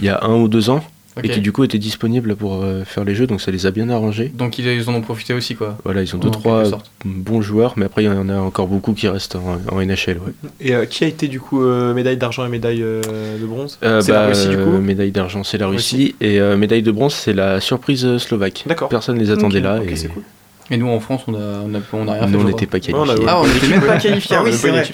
[0.00, 0.84] il y a un ou deux ans.
[1.22, 3.70] Et qui du coup étaient disponibles pour euh, faire les jeux, donc ça les a
[3.70, 4.32] bien arrangés.
[4.34, 5.78] Donc ils, ils en ont profité aussi, quoi.
[5.84, 6.64] Voilà, ils ont deux En trois
[7.04, 10.18] bons joueurs, mais après il y en a encore beaucoup qui restent en, en NHL.
[10.18, 10.32] Ouais.
[10.60, 13.00] et euh, qui a été du coup euh, médaille d'argent et médaille euh,
[13.40, 13.78] de bronze?
[13.84, 14.62] Euh, c'est la bah, Russie du coup?
[14.74, 15.96] euh, médaille d'argent, c'est la Russie.
[15.96, 18.64] Russie, et euh, médaille de bronze, c'est la surprise euh, slovaque.
[18.66, 18.88] D'accord.
[18.88, 19.78] Personne les attendait là.
[19.80, 20.24] ok, et c'est cool.
[20.70, 22.30] Et nous en France, on a, on a, on a rien fait.
[22.30, 23.26] nous, on n'était pas Ouais, on a- qualifiés.
[23.28, 24.36] Ah, on était même pas qualifiés.
[24.38, 24.84] Ah, oui, c'est vrai.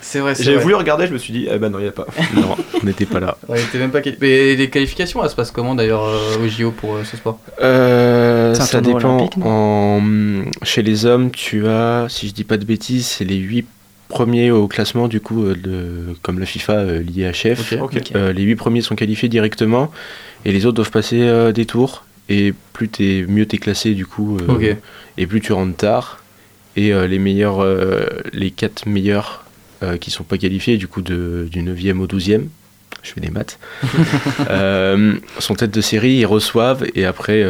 [0.00, 0.56] C'est vrai, vrai.
[0.56, 2.06] voulu regarder, je me suis dit, eh ben non, il n'y a pas.
[2.34, 3.36] non, on n'était pas là.
[3.48, 6.48] On était même pas quali- Mais les qualifications, elles se passent comment d'ailleurs euh, au
[6.48, 7.38] JO pour euh, ce sport?
[7.62, 9.28] Euh, ça dépend.
[9.42, 10.02] en...
[10.62, 13.66] Chez les hommes, tu as, si je dis pas de bêtises, c'est les 8
[14.08, 17.72] premiers au classement, du coup, euh, de- comme la FIFA euh, lié à chef.
[17.80, 17.94] Ok.
[17.96, 18.12] Ok.
[18.14, 19.90] Euh, les 8 premiers sont qualifiés directement
[20.44, 22.04] et les autres doivent passer euh, des tours.
[22.28, 24.74] Et plus t'es, mieux t'es classé, du coup, euh,
[25.18, 26.22] et plus tu rentres tard.
[26.76, 29.42] Et euh, les meilleurs, euh, les 4 meilleurs
[30.00, 32.44] qui sont pas qualifiés, du coup, de, du 9e au 12e,
[33.02, 33.58] je fais des maths,
[35.38, 37.44] sont tête de série, ils reçoivent et après,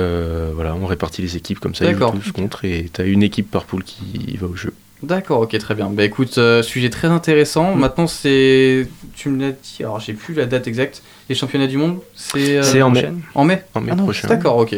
[0.53, 2.19] voilà, on répartit les équipes comme ça, ils jouent D'accord.
[2.21, 4.73] tous contre et t'as une équipe par poule qui va au jeu.
[5.05, 5.91] D'accord, ok, très bien.
[5.91, 7.75] Bah écoute, euh, sujet très intéressant.
[7.75, 8.87] Maintenant, c'est.
[9.17, 11.03] Tu me l'as dit, alors j'ai plus la date exacte.
[11.29, 12.59] Les championnats du monde, c'est.
[12.59, 13.11] euh, en mai.
[13.35, 14.27] En mai En mai Ah non, prochain.
[14.29, 14.77] D'accord, ok.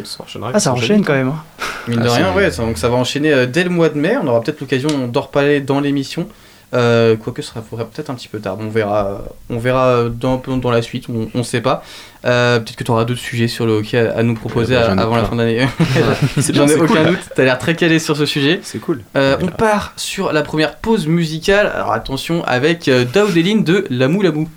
[0.53, 1.29] Ah, ça enchaîne quand même.
[1.29, 1.43] hein.
[1.87, 3.97] Mine de Ah, rien, ouais, ça, donc ça va enchaîner euh, dès le mois de
[3.97, 4.15] mai.
[4.21, 6.27] On aura peut-être l'occasion d'en reparler dans l'émission.
[6.73, 8.57] Euh, quoique ce sera faudra peut-être un petit peu tard.
[8.59, 11.83] On verra, on verra dans, dans la suite, on ne sait pas.
[12.25, 14.93] Euh, peut-être que tu auras d'autres sujets sur le hockey à, à nous proposer bah,
[14.97, 15.65] avant la fin d'année.
[16.37, 17.05] J'en ai aucun cool.
[17.11, 18.59] doute, tu as l'air très calé sur ce sujet.
[18.63, 19.03] C'est cool.
[19.15, 21.71] Euh, on part sur la première pause musicale.
[21.73, 24.49] Alors attention, avec euh, Daoudeline de Lamou Lamou.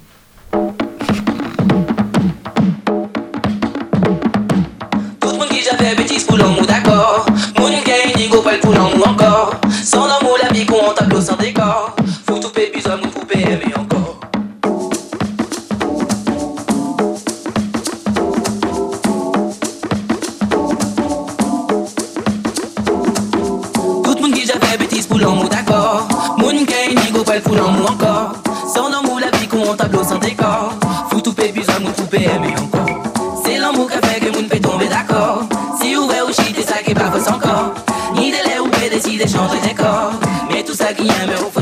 [5.20, 5.62] Tout le monde qui
[32.12, 35.44] c'est l'amour qui fait que moun peut tomber d'accord.
[35.80, 37.74] Si ouvert ou shit, ça qui pas fausse encore.
[38.14, 40.12] Ni délai ou peut décider changer des corps
[40.50, 41.59] Mais tout ça qui aime, mais faut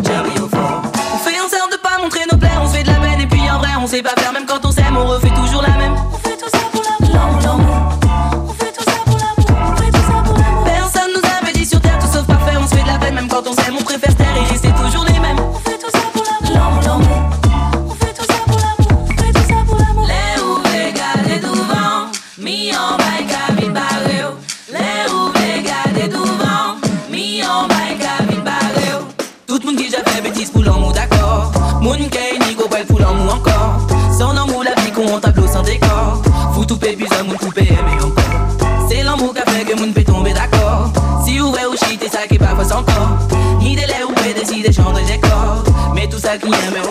[22.41, 24.23] Mi en bail cabine barré
[24.71, 26.77] Les ouvriers gardés devant
[27.11, 29.05] Mi en bail cabine barré
[29.49, 31.51] Tout le monde qui j'avais bêtise pour l'amour d'accord.
[31.83, 33.89] Mon kay ni go pour l'amour encore.
[34.17, 36.23] Sans amour la vie qu'on tableau sans décor.
[36.55, 39.93] Faut tout payer besoin mon coupé aimer encore C'est l'amour qui a fait que mon
[39.93, 40.93] peut tomber d'accord.
[41.25, 41.53] Si ou
[41.85, 43.19] shit et ça qui pas fausse encore.
[43.59, 46.89] Ni délai ou peut décider changer des corps Mais tout ça qui aime mais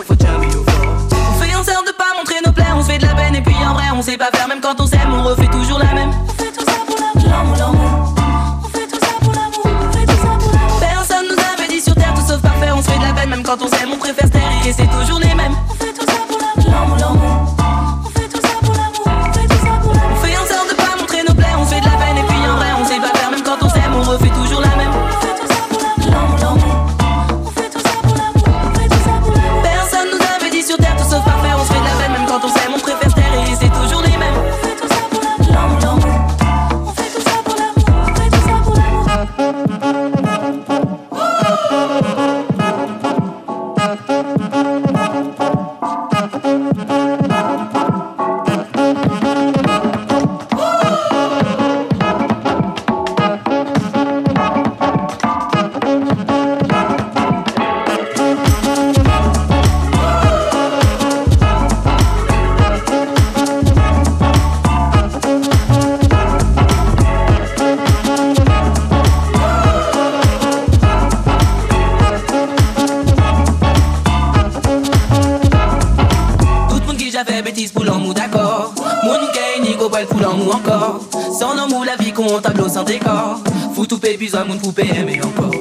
[77.57, 78.73] qui j'avais bêtise pour l'amour d'accord.
[79.03, 81.01] Mon gay ni go pour l'amour encore.
[81.37, 83.39] Sans l'amour la vie qu'on tableau sans décor
[83.73, 85.51] Faut tout payer besoin mon poupée aimer encore.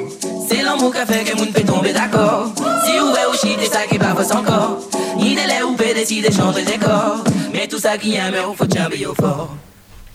[0.48, 2.52] C'est l'amour qui a fait que mon peut tomber d'accord.
[2.85, 4.78] Si ouvert ou shit et ça qui fausse encore
[5.16, 9.06] Ni délai ou peut décider changer des corps Mais tout ça qui aime faut jamais
[9.06, 9.50] au fort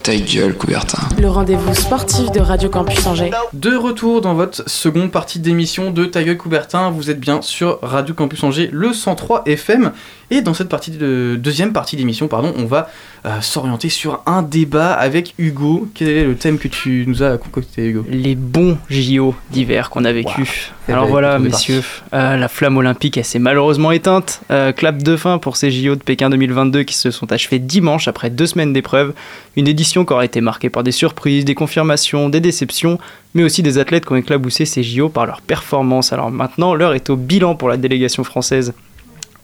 [0.02, 0.98] Ta gueule, Coubertin.
[1.20, 3.30] Le rendez-vous sportif de Radio Campus Angers.
[3.52, 7.78] De retour dans votre seconde partie d'émission de Ta gueule Coubertin, vous êtes bien sur
[7.82, 9.92] Radio Campus Angers, le 103 FM.
[10.32, 12.88] Et dans cette partie de, deuxième partie d'émission, pardon, on va
[13.26, 15.88] euh, s'orienter sur un débat avec Hugo.
[15.94, 18.04] Quel est le thème que tu nous as concocté, Hugo?
[18.08, 20.72] Les bons JO d'hiver qu'on a vécu.
[20.88, 24.42] Eh Alors ben, voilà, messieurs, euh, la flamme olympique, elle s'est malheureusement éteinte.
[24.50, 28.08] Euh, clap de fin pour ces JO de Pékin 2022 qui se sont achevés dimanche
[28.08, 29.12] après deux semaines d'épreuves.
[29.56, 32.98] Une édition qui aura été marquée par des surprises, des confirmations, des déceptions,
[33.34, 36.12] mais aussi des athlètes qui ont éclaboussé ces JO par leur performance.
[36.12, 38.74] Alors maintenant, l'heure est au bilan pour la délégation française.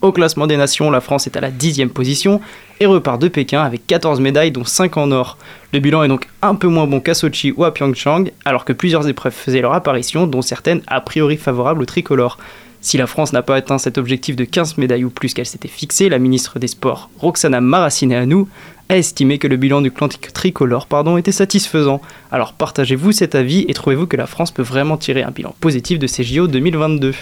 [0.00, 2.40] Au classement des nations, la France est à la dixième position
[2.78, 5.38] et repart de Pékin avec 14 médailles dont 5 en or.
[5.72, 8.72] Le bilan est donc un peu moins bon qu'à Sochi ou à Pyeongchang, alors que
[8.72, 12.38] plusieurs épreuves faisaient leur apparition, dont certaines a priori favorables au tricolore.
[12.80, 15.66] Si la France n'a pas atteint cet objectif de 15 médailles ou plus qu'elle s'était
[15.66, 18.44] fixé, la ministre des Sports, Roxana Maracineanu,
[18.88, 20.86] a estimé que le bilan du clan tricolore
[21.18, 22.00] était satisfaisant.
[22.30, 25.98] Alors partagez-vous cet avis et trouvez-vous que la France peut vraiment tirer un bilan positif
[25.98, 27.14] de ces JO 2022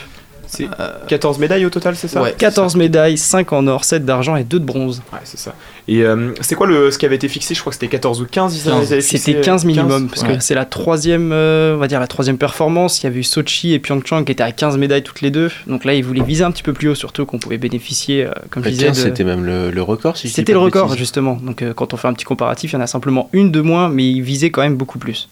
[0.46, 0.68] C'est
[1.08, 4.44] 14 médailles au total, c'est ça Ouais, 14 médailles, 5 en or, 7 d'argent et
[4.44, 5.02] 2 de bronze.
[5.12, 5.54] Ouais, c'est ça.
[5.88, 7.54] Et euh, c'est quoi le, ce qui avait été fixé?
[7.54, 8.56] Je crois que c'était 14 ou 15.
[8.64, 10.36] ils avaient fixé, C'était euh, 15 minimum, parce Ouais.
[10.36, 13.00] que c'est la troisième, euh, on va dire la troisième performance.
[13.02, 15.50] Il y avait eu Sochi et Pyeongchang qui étaient à 15 médailles toutes les deux.
[15.66, 18.30] Donc là, ils voulaient viser un petit peu plus haut, surtout qu'on pouvait bénéficier, euh,
[18.50, 20.86] comme je disais, 15, de- c'était même le, le record, si C'était pas le record,
[20.86, 20.98] bêtises.
[20.98, 21.38] justement.
[21.42, 23.60] Donc euh, quand on fait un petit comparatif, il y en a simplement une de
[23.60, 25.28] moins, mais ils visaient quand même beaucoup plus.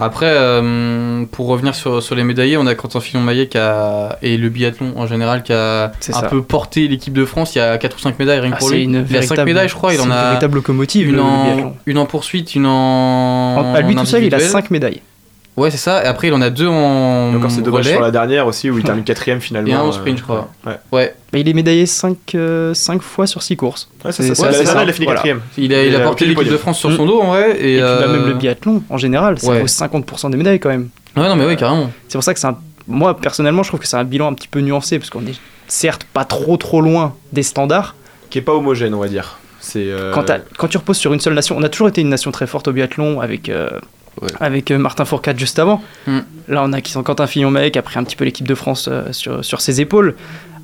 [0.00, 4.36] Après, euh, pour revenir sur, sur les médaillés, on a Quentin Fillon-Maillet qui a, et
[4.36, 6.22] le biathlon en général qui a un ça.
[6.22, 7.54] peu porté l'équipe de France.
[7.54, 8.84] Il y a 4 ou 5 médailles rien que Ah, pour lui.
[8.84, 9.94] une il a 5 véritable- médailles, je crois.
[9.94, 13.74] Il en une a véritable locomotive, une, en, une en poursuite, une en.
[13.74, 14.62] à lui en tout seul, il a individuel.
[14.62, 15.00] 5 médailles.
[15.56, 16.02] Ouais, c'est ça.
[16.04, 17.32] Et après, il en a deux en.
[17.32, 17.94] Et encore, c'est dommage relais.
[17.96, 19.68] sur la dernière aussi où il termine quatrième finalement.
[19.68, 20.48] Et un au euh, sprint, je crois.
[20.66, 20.78] Ouais.
[20.92, 21.14] Ouais.
[21.32, 22.16] Bah, il est médaillé 5,
[23.00, 23.88] fois sur 6 courses.
[24.04, 24.82] Ouais, c'est ça, c'est ouais, la dernière, ça.
[24.84, 25.18] il a fini Voilà.
[25.18, 25.40] quatrième.
[25.58, 26.96] Il a, il a euh, porté l'équipe de France sur Mm.
[26.96, 27.50] son dos, en vrai.
[27.60, 29.60] Et, Et, puis bah, euh, même le biathlon, en général, ça ouais.
[29.60, 30.88] vaut 50% des médailles quand même.
[31.16, 31.90] Ouais, non, mais oui, carrément.
[32.08, 32.56] C'est pour ça que c'est un...
[32.88, 35.38] Moi, personnellement, je trouve que c'est un bilan un petit peu nuancé, parce qu'on est
[35.68, 37.94] certes pas trop trop loin des standards.
[38.30, 39.38] Qui est pas homogène, on va dire.
[39.76, 40.24] Euh, Quand,
[40.56, 42.66] quand tu reposes sur une seule nation, on a toujours été une nation très forte
[42.68, 43.50] au biathlon avec,
[44.40, 45.82] avec euh, Martin Fourcade juste avant.
[46.06, 46.18] Mm.
[46.48, 49.12] Là, on a Quentin Fillon-Maillet qui a pris un petit peu l'équipe de France euh,
[49.12, 50.14] sur, sur ses épaules.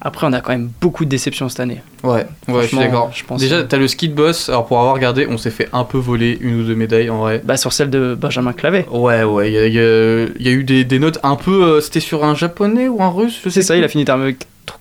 [0.03, 1.81] Après, on a quand même beaucoup de déceptions cette année.
[2.05, 3.11] Ouais, ouais, je suis d'accord.
[3.15, 4.49] je pense Déjà, que- t'as le ski de boss.
[4.51, 7.19] Alors, pour avoir regardé, on s'est fait un peu voler une ou deux médailles en
[7.19, 7.41] vrai.
[7.45, 8.87] Bah, sur celle de Benjamin Clavet.
[8.91, 11.65] Ouais, ouais, il y, a- y y eu des, des notes un peu.
[11.65, 14.05] euh, C'était sur un japonais ou un russe C'est ça, il a fini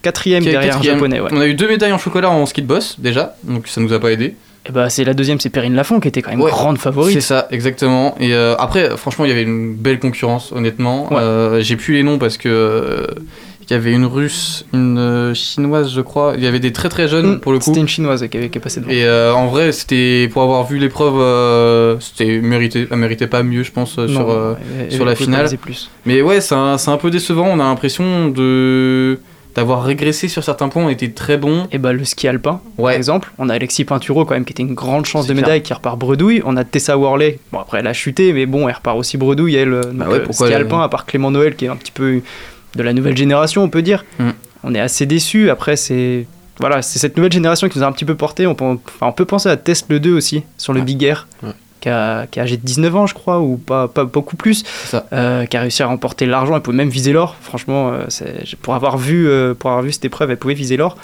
[0.01, 0.95] quatrième derrière quatrième.
[0.95, 1.19] un japonais.
[1.19, 1.29] Ouais.
[1.31, 3.93] On a eu deux médailles en chocolat en ski de boss déjà, donc ça nous
[3.93, 4.35] a pas aidé.
[4.67, 6.49] Et bah, c'est la deuxième, c'est Perrine Lafont qui était quand même Ouais.
[6.51, 7.13] grande favorite.
[7.13, 8.15] C'est ça, exactement.
[8.19, 11.13] Et euh, après, franchement, il y avait une belle concurrence, honnêtement.
[11.13, 11.19] Ouais.
[11.21, 12.49] Euh, J'ai plus les noms parce que.
[12.49, 13.07] euh,
[13.67, 16.33] il y avait une russe, une chinoise, je crois.
[16.37, 17.65] Il y avait des très très jeunes Mm, pour le coup.
[17.65, 18.91] C'était une chinoise qui, avait- qui est passée devant.
[18.91, 22.87] Et en vrai, c'était pour avoir vu l'épreuve, c'était mérité.
[22.91, 25.57] Elle méritait pas mieux, je pense, Non, sur, elle- sur elle la finale.
[25.57, 25.89] plus.
[26.05, 27.47] Mais ouais, c'est un, c'est un peu décevant.
[27.51, 29.19] On a l'impression de
[29.55, 30.83] d'avoir régressé sur certains points.
[30.85, 31.67] On était très bon.
[31.71, 32.91] Et bah, le ski alpin, Ouais.
[32.91, 35.43] par exemple, on a Alexis Pinturo quand même qui était une grande chance de clair.
[35.45, 36.41] médaille qui repart bredouille.
[36.45, 39.55] On a Tessa Worley, bon après elle a chuté, mais bon, elle repart aussi bredouille.
[39.55, 41.75] Elle, euh, Bah ouais, euh, ski elle- alpin, à part Clément Noël qui est un
[41.77, 42.21] petit peu
[42.75, 44.03] de la nouvelle génération, on peut dire.
[44.19, 44.29] Mm.
[44.65, 45.49] On est assez déçus.
[45.49, 46.25] Après, c'est.
[46.59, 48.47] Voilà, c'est cette nouvelle génération qui nous a un petit peu porté.
[48.47, 51.27] On peut, enfin, on peut penser à Test le 2 aussi, sur le Big Air,
[51.43, 51.49] Ouais.
[51.85, 54.63] Qui, a, qui a âgé de 19 ans, je crois, ou pas, pas beaucoup plus,
[55.13, 56.55] euh, qui a réussi à remporter l'argent.
[56.55, 57.35] Elle pouvait même viser l'or.
[57.41, 58.05] Franchement, euh,
[58.63, 60.97] pour, avoir vu, euh, pour avoir vu cette épreuve, elle pouvait viser l'or.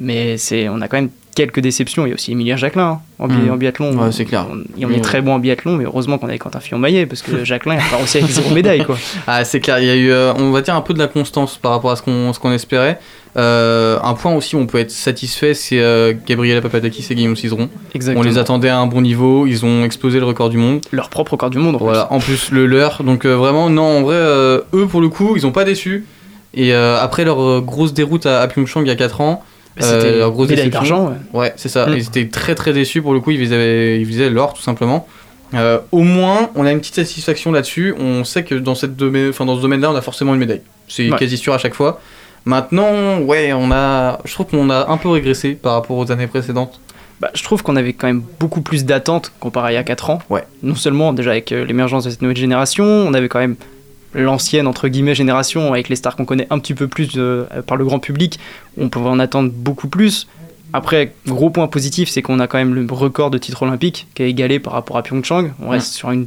[0.00, 2.06] Mais c'est, on a quand même quelques déceptions.
[2.06, 3.50] Il y a aussi Emilien Jacquelin hein, en, bi- Mm.
[3.52, 3.96] en biathlon.
[3.96, 4.46] Ouais, c'est clair.
[4.50, 5.00] On, et on Oui, est ouais.
[5.00, 8.18] très bon en biathlon, mais heureusement qu'on avait Quentin Fillon-Maillet, parce que Jacquelin, repart aussi
[8.18, 8.84] avec zéro médaille.
[8.84, 8.98] Quoi.
[9.28, 11.06] Ah, c'est clair, il y a eu, euh, on va dire, un peu de la
[11.06, 12.98] constance par rapport à ce qu'on ce qu'on espérait.
[13.36, 17.36] Euh, un point aussi où on peut être satisfait, c'est euh, Gabriela Papadakis et Guillaume
[17.36, 17.68] Cizeron.
[17.94, 18.24] Exactement.
[18.24, 20.80] On les attendait à un bon niveau, ils ont explosé le record du monde.
[20.90, 21.74] Leur propre record du monde.
[21.76, 23.02] En Voilà, en plus le leur.
[23.02, 26.06] Donc euh, vraiment, non, en vrai, euh, eux pour le coup, ils ont pas déçu.
[26.54, 29.44] Et après leur grosse déroute à, à Pyeongchang il y a 4 ans,
[29.78, 30.70] c'était leur grosse déception.
[30.70, 31.52] d'argent, ouais.
[31.56, 31.86] c'est ça.
[31.86, 31.94] Mm.
[31.98, 35.06] Ils étaient très très déçus pour le coup, ils visaient, ils visaient l'or tout simplement.
[35.54, 37.94] Euh, au moins, on a une petite satisfaction là-dessus.
[37.98, 40.62] On sait que dans, cette domaine, enfin, dans ce domaine-là, on a forcément une médaille.
[40.88, 41.18] C'est Ouais.
[41.18, 42.00] quasi sûr à chaque fois.
[42.46, 46.28] Maintenant, ouais, on a, je trouve qu'on a un peu régressé par rapport aux années
[46.28, 46.80] précédentes.
[47.20, 49.84] Bah, je trouve qu'on avait quand même beaucoup plus d'attentes comparé à il y a
[49.84, 50.18] 4 ans.
[50.30, 50.44] Ouais.
[50.62, 53.56] Non seulement déjà avec euh, l'émergence de cette nouvelle génération, on avait quand même
[54.14, 57.76] l'ancienne entre guillemets génération avec les stars qu'on connaît un petit peu plus euh, par
[57.76, 58.38] le grand public.
[58.78, 60.26] On pouvait en attendre beaucoup plus.
[60.72, 64.22] Après, gros point positif, c'est qu'on a quand même le record de titres olympiques qui
[64.22, 65.52] est égalé par rapport à Pyeongchang.
[65.62, 66.26] On reste sur, une,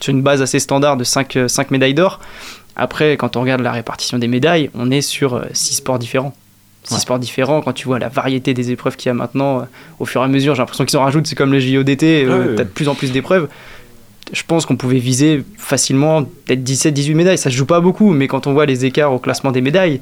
[0.00, 2.20] sur une base assez standard de 5, médailles d'or.
[2.80, 6.34] Après, quand on regarde la répartition des médailles, on est sur 6 sports différents.
[6.84, 7.00] 6 Ouais.
[7.00, 9.62] sports différents, quand tu vois la variété des épreuves qu'il y a maintenant, euh,
[9.98, 12.24] au fur et à mesure, j'ai l'impression qu'ils en rajoutent, c'est comme les JO d'été,
[12.24, 13.48] euh, t'as de plus en plus d'épreuves.
[14.32, 17.36] Je pense qu'on pouvait viser facilement peut-être 17-18 médailles.
[17.36, 20.00] Ça se joue pas beaucoup, mais quand on voit les écarts au classement des médailles,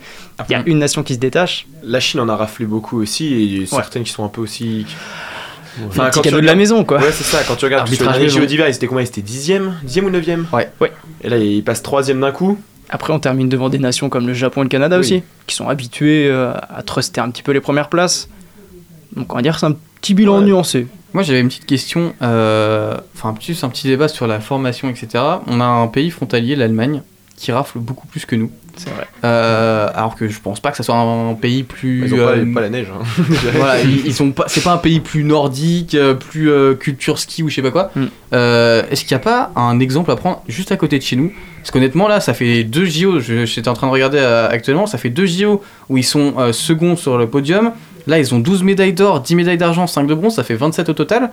[0.48, 1.66] il y a une nation qui se détache.
[1.82, 4.86] La Chine en a raflé beaucoup aussi, et certaines qui sont un peu aussi.
[5.84, 6.98] Un petit quand tu cadeau de la maison, quoi.
[6.98, 7.38] Ouais, c'est ça.
[7.46, 8.28] Quand tu regardes les.
[8.28, 9.02] JO d'hiver, ils étaient combien?
[9.04, 10.70] Ils étaient 10e 10e ou 9e Ouais.
[10.80, 10.92] ouais.
[11.22, 12.58] Et là, ils passent 3e d'un coup.
[12.90, 15.00] Après, on termine devant des nations comme le Japon et le Canada Oui.
[15.00, 18.28] aussi, qui sont habitués euh, à truster un petit peu les premières places.
[19.14, 20.86] Donc, on va dire que c'est un petit bilan nuancé.
[21.12, 25.22] Moi, j'avais une petite question, euh, enfin, plus un petit débat sur la formation, etc.
[25.46, 27.02] On a un pays frontalier, l'Allemagne,
[27.38, 28.50] qui rafle beaucoup plus que nous.
[28.76, 29.06] C'est vrai.
[29.24, 32.04] Euh, alors que je pense pas que ça soit un, pays plus.
[32.06, 32.88] Ils ont pas, euh, pas la neige.
[32.92, 33.04] hein.
[33.54, 34.44] voilà, ils, ils sont pas.
[34.48, 37.70] C'est pas un pays plus nordique, euh, plus euh, culture ski ou je sais pas
[37.70, 37.90] quoi.
[37.96, 38.04] Mm.
[38.34, 41.16] Euh, Est-ce qu'il n'y a pas un exemple à prendre juste à côté de chez
[41.16, 41.32] nous?
[41.60, 43.20] Parce qu'honnêtement là, ça fait deux JO.
[43.20, 44.86] je- J'étais en train de regarder euh, actuellement.
[44.86, 47.72] Ça fait deux JO où ils sont euh, seconds sur le podium.
[48.06, 50.34] Là, ils ont 12 médailles d'or, 10 médailles d'argent, 5 de bronze.
[50.36, 51.30] Ça fait 27 au total.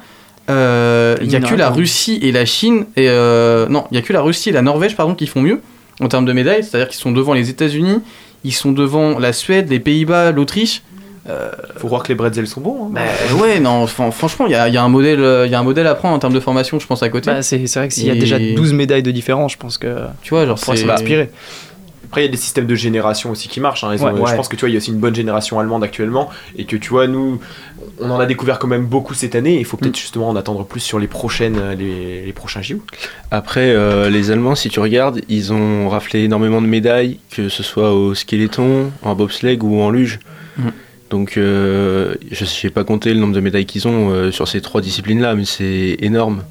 [0.49, 1.69] Euh, Il y a que la.
[1.69, 4.61] Russie et la Chine et euh, non, il y a que la Russie et la
[4.61, 5.61] Norvège pardon qui font mieux
[6.01, 6.63] en termes de médailles.
[6.63, 7.99] C'est-à-dire qu'ils sont devant les États-Unis,
[8.43, 10.81] ils sont devant la Suède, les Pays-Bas, l'Autriche.
[11.77, 12.85] Faut croire que les bretzels sont bons.
[12.85, 12.89] hein.
[12.91, 13.01] Bah,
[13.41, 15.55] ouais, non, fran- franchement, il y a, il y a un modèle, euh, il y
[15.55, 17.31] a un modèle à prendre en termes de formation, je pense à côté.
[17.31, 19.79] Bah, c'est vrai que s'il y a Et- déjà 12 médailles de différence, je pense
[19.79, 19.87] que.
[20.21, 21.31] Tu vois, genre pourrait c'est s'en inspirer.
[22.15, 23.83] Après, il y a des systèmes de génération aussi qui marchent.
[23.83, 23.89] hein.
[23.93, 25.59] Ils ont- Ouais, Je pense que tu vois, il y a aussi une bonne génération
[25.59, 26.29] allemande actuellement.
[26.57, 27.41] Et que tu vois, nous,
[27.99, 29.59] on en a découvert quand même beaucoup cette année.
[29.59, 29.79] Il faut Mm.
[29.81, 32.77] peut-être justement en attendre plus sur les prochaines, euh, les, les prochains JO.
[33.31, 37.63] Après, euh, les Allemands, si tu regardes, ils ont raflé énormément de médailles, que ce
[37.63, 40.19] soit au skeleton, en bobsleigh ou en luge.
[40.57, 40.71] Mhm.
[41.09, 44.61] Donc, euh, je n'ai pas compté le nombre de médailles qu'ils ont euh, sur ces
[44.61, 46.43] trois disciplines-là, mais c'est énorme.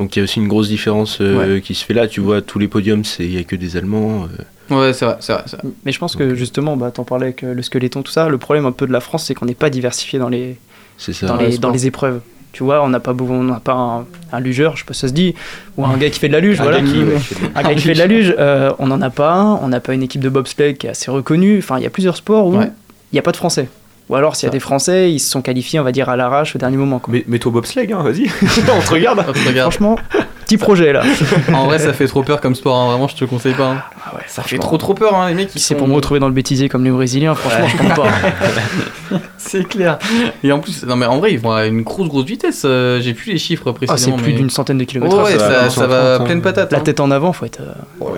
[0.00, 2.08] Donc, il y a aussi une grosse différence euh, qui se fait là.
[2.08, 4.26] Tu vois, tous les podiums, c'est- il n'y a que des Allemands.
[4.70, 5.44] Ouais, c'est vrai, c'est vrai.
[5.84, 8.28] Mais je pense que justement, bah, t'en parlais avec euh, le squeletton, tout ça.
[8.28, 10.56] Le problème un peu de la France, c'est qu'on n'est pas diversifié dans les,
[10.98, 11.26] ça.
[11.26, 12.20] dans, Ouais, les, dans les épreuves.
[12.52, 15.00] Tu vois, on n'a pas, on n'a pas un, un lugeur, je sais pas si
[15.00, 15.34] ça se dit,
[15.76, 16.80] ou un gars qui fait de la luge, Un voilà.
[16.80, 17.18] gars qui- ouais,
[17.56, 19.80] Un gars qui fait de la luge, euh, on n'en a pas un, on n'a
[19.80, 21.58] pas une équipe de bobsleigh qui est assez reconnue.
[21.58, 22.70] Enfin, il y a plusieurs sports où il Ouais.
[23.12, 23.68] n'y a pas de Français.
[24.08, 24.52] Ou alors, s'il y a Ça.
[24.52, 27.00] des Français, ils se sont qualifiés, on va dire, à l'arrache au dernier moment.
[27.00, 27.12] quoi.
[27.12, 28.26] Mais mets-toi bobsleigh, hein, vas-y.
[28.76, 29.20] on te regarde.
[29.62, 29.96] Franchement,
[30.44, 31.02] petit projet là.
[31.52, 33.68] en vrai, ça fait trop peur comme sport, hein, vraiment, je te conseille pas.
[33.70, 33.82] hein.
[34.06, 35.50] Ah ouais, Ça fait trop trop peur, hein, les mecs.
[35.52, 38.08] C'est sont- pour me retrouver dans le bêtisier comme les Brésiliens, franchement, je compte pas.
[39.38, 39.98] C'est clair.
[40.42, 42.62] Et en plus, non mais en vrai, ils vont à une grosse grosse vitesse.
[42.64, 44.16] euh, J'ai plus les chiffres Ah, c'est précisément.
[44.16, 45.14] plus mais- d'une centaine de kilomètres.
[45.16, 45.64] Ouais, heure, ouais, ça.
[45.64, 46.40] ça, ça va 130, pleine hein.
[46.42, 46.72] patate.
[46.72, 46.82] La hein.
[46.82, 47.60] tête en avant, faut être.
[47.60, 48.10] euh, Oh.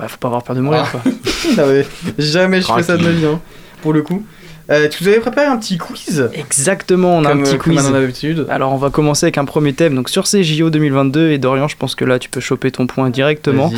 [0.00, 1.00] Ouais, faut pas avoir peur de mourir, quoi.
[1.56, 1.84] Non, mais
[2.18, 3.40] jamais je fais ça de ma vie, hein,
[3.82, 4.24] pour le coup.
[4.70, 7.74] Euh, tu nous avais préparé un petit quiz Exactement, on a comme, un petit comme
[7.74, 7.90] quiz.
[7.90, 8.46] l'habitude.
[8.50, 9.94] Alors, on va commencer avec un premier thème.
[9.94, 12.86] Donc, sur ces JO 2022, et Dorian, je pense que là, tu peux choper ton
[12.86, 13.72] point directement.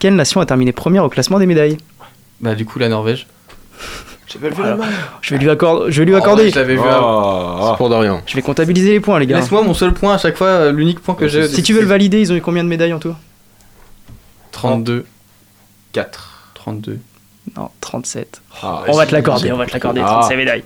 [0.00, 1.78] Quelle nation a terminé première au classement des médailles?
[2.40, 3.28] Bah du coup la Norvège.
[4.26, 4.70] J'ai pas levé Voilà.
[4.72, 4.86] la main.
[5.20, 6.50] Je vais lui, accorder- je vais lui Oh, accorder.
[6.50, 7.58] je l'avais vu avant.
[7.60, 7.68] Oh.
[7.70, 8.20] C'est pour Dorian.
[8.26, 9.36] Je vais comptabiliser les points, les gars.
[9.38, 11.46] Laisse-moi mon seul point à chaque fois, euh, l'unique point que j'ai.
[11.46, 13.14] Si tu veux le valider, ils ont eu combien de médailles en tout?
[14.50, 15.04] 32.
[15.92, 16.50] 4.
[16.54, 16.98] 32.
[17.56, 18.40] Non, 37.
[18.62, 20.18] Ah, On va te l'accorder, on va te l'accorder, Ah.
[20.20, 20.64] 37 médailles.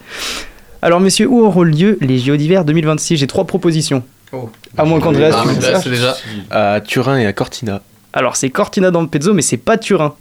[0.83, 4.03] Alors, messieurs, où auront lieu les JO d'hiver 2026 J'ai trois propositions.
[4.33, 4.51] Oh.
[4.77, 5.85] À moins qu'Andreas, tu me bah, saches.
[5.85, 6.15] c'est déjà.
[6.51, 7.81] À Turin et à Cortina.
[8.13, 10.15] Alors, c'est Cortina d'Ampezzo, mais c'est pas Turin.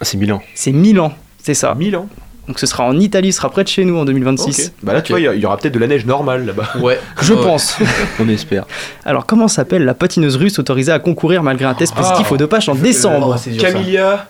[0.00, 0.40] Ah, c'est Milan.
[0.54, 1.74] C'est Milan, c'est ça.
[1.74, 2.06] Milan.
[2.48, 4.66] Donc, ce sera en Italie, ce sera près de chez nous en 2026.
[4.68, 4.72] Ok.
[4.82, 6.68] Bah là, tu vois, il y aura peut-être de la neige normale là-bas.
[6.80, 6.98] Ouais.
[7.22, 7.76] Je pense.
[8.20, 8.64] On espère.
[9.04, 12.32] Alors, comment s'appelle la patineuse russe autorisée à concourir malgré un test positif Ah.
[12.32, 13.34] au dopage en décembre?
[13.34, 13.72] Oh, c'est dur, ça.
[13.72, 14.28] Camilla.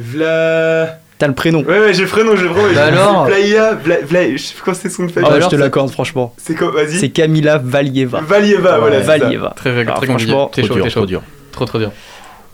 [0.00, 0.98] Vla.
[1.18, 1.62] T'as le prénom.
[1.62, 2.72] Ouais, ouais, j'ai le prénom, j'ai le prénom.
[2.74, 5.44] Bah alors Vlaia, Vla, Vla, je sais quoi c'est son nom de Ah alors, je
[5.46, 6.32] te c'est- l'accorde, franchement.
[6.38, 6.98] C'est quoi, vas-y.
[6.98, 8.20] C'est Kamila Valieva.
[8.22, 9.00] Valieva, voilà.
[9.00, 9.52] Valieva.
[9.54, 10.30] Très, très, Alors, très compliqué.
[10.30, 11.06] franchement, T'es Trop chaud, dur, t'es trop chaud.
[11.06, 11.22] dur.
[11.52, 11.92] Trop trop dur.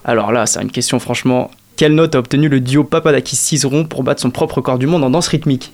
[0.04, 1.50] Alors là, c'est une question, franchement.
[1.76, 5.04] Quelle note a obtenu le duo Papadakis Cizeron pour battre son propre record du monde
[5.04, 5.72] en danse rythmique?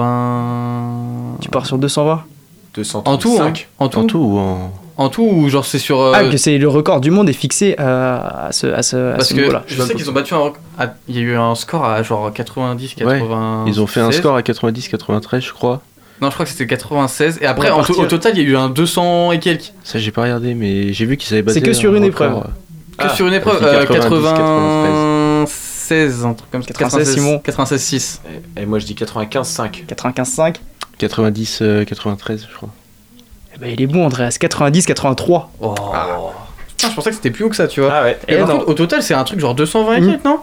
[0.00, 1.36] 220.
[1.40, 2.22] Tu pars sur 220
[3.04, 3.50] En tout, hein.
[3.50, 3.68] 235.
[3.78, 4.72] En tout, En tout ou en.
[4.96, 5.98] En tout ou genre c'est sur.
[6.00, 8.96] euh, Ah, que c'est le record du monde est fixé à, à ce, à ce,
[8.96, 9.62] à Parce ce que niveau-là.
[9.66, 10.52] je sais qu'ils ont battu un.
[10.78, 13.64] à- Il y a eu un score à genre 90, 80.
[13.66, 15.80] Ils ont fait un score à 90-93, je crois.
[16.20, 17.38] Non, je crois que c'était 96.
[17.40, 17.94] Et après, Ouais, en partir.
[17.96, 19.72] to- au total, il y a eu un 200 et quelques.
[19.84, 21.62] Ça, j'ai pas regardé, mais j'ai vu qu'ils avaient battu.
[21.62, 22.42] que sur un une record, épreuve.
[22.44, 22.48] euh,
[22.98, 23.56] Que Ah, sur une épreuve.
[23.56, 24.22] on dit euh, 90,
[25.46, 26.68] 96, un truc comme ça.
[26.72, 27.38] 96, Simon.
[27.38, 28.20] 96, 6.
[28.58, 29.84] Et moi, je dis 95-5.
[29.88, 30.56] 95-5
[31.00, 32.68] 90, euh, 93, je crois.
[33.54, 34.36] Eh ben, il est bon, Andreas.
[34.40, 35.48] 90-83.
[35.60, 35.74] Oh.
[36.68, 37.92] Putain, je pensais que c'était plus haut que ça, tu vois.
[37.92, 38.18] Ah ouais.
[38.28, 38.58] Et Eh par non.
[38.58, 40.10] contre, au total, c'est un truc genre 220 et Mm.
[40.12, 40.38] quelques, non?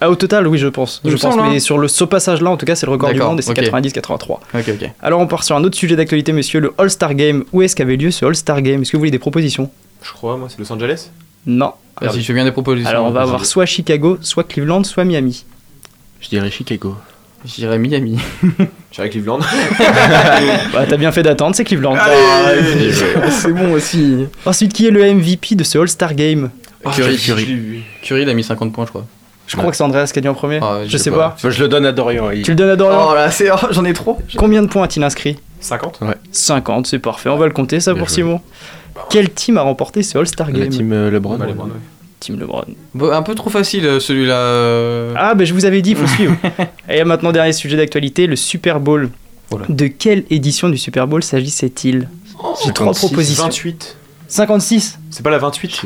[0.00, 1.00] Ah, au total, oui, je pense.
[1.04, 1.60] Il Je me pense, semble, mais hein.
[1.60, 3.50] sur le, ce passage-là, en tout cas, c'est le record du D'accord, monde et c'est
[3.52, 3.58] ok.
[3.58, 4.40] 90-83.
[4.54, 4.90] Ok, ok.
[5.00, 7.44] Alors, on part sur un autre sujet d'actualité, monsieur, le All-Star Game.
[7.54, 8.82] Où est-ce qu'avait lieu ce All-Star Game?
[8.82, 9.70] Est-ce que vous voulez des propositions?
[10.02, 11.08] Je crois, moi, c'est Los Angeles.
[11.46, 11.72] Non.
[12.00, 12.90] Vas-y, je veux bien des propositions.
[12.90, 15.44] Alors, on va avoir soit Chicago, soit Cleveland, soit Miami.
[16.20, 16.94] Je dirais Chicago.
[17.44, 18.18] J'irais Miami.
[18.92, 19.38] J'irai Cleveland.
[20.72, 21.94] bah, t'as bien fait d'attendre, c'est Cleveland.
[21.94, 22.92] Allez
[23.30, 24.26] c'est bon aussi.
[24.44, 26.50] Ensuite, qui est le MVP de ce All-Star Game?
[26.84, 27.44] Curry, je l'ai Curry.
[27.44, 27.82] vu.
[28.02, 29.06] Curry, il a mis 50 points, je crois.
[29.46, 30.58] Je crois que c'est Andreas qui a dit en premier.
[30.62, 31.36] Ah, je sais pas.
[31.42, 32.30] Moi, je le donne à Dorian.
[32.32, 33.08] il- Tu le donnes à Dorian?
[33.10, 33.48] Oh là, c'est...
[33.50, 34.18] oh, j'en ai trop.
[34.36, 35.36] Combien de points a-t-il inscrit?
[35.60, 36.14] 50 Ouais.
[36.32, 37.28] 50, c'est parfait.
[37.28, 38.16] On va le compter, ça Bien pour joué.
[38.16, 38.40] Simon.
[39.10, 40.64] Quel team a remporté ce All-Star Game?
[40.64, 41.36] La team euh, LeBron.
[41.36, 41.54] Bah, ouais.
[42.20, 42.64] Team LeBron.
[42.94, 44.36] Bon, un peu trop facile, euh, celui-là.
[44.36, 45.14] euh.
[45.16, 46.34] Ah, ben je vous avais dit, il faut suivre.
[46.88, 49.10] Et maintenant, dernier sujet d'actualité, le Super Bowl.
[49.50, 49.66] Voilà.
[49.68, 52.08] De quelle édition du Super Bowl s'agissait-il?
[52.64, 53.44] J'ai trois 56, propositions.
[53.44, 53.96] 28.
[54.28, 55.82] 56 C'est pas la 28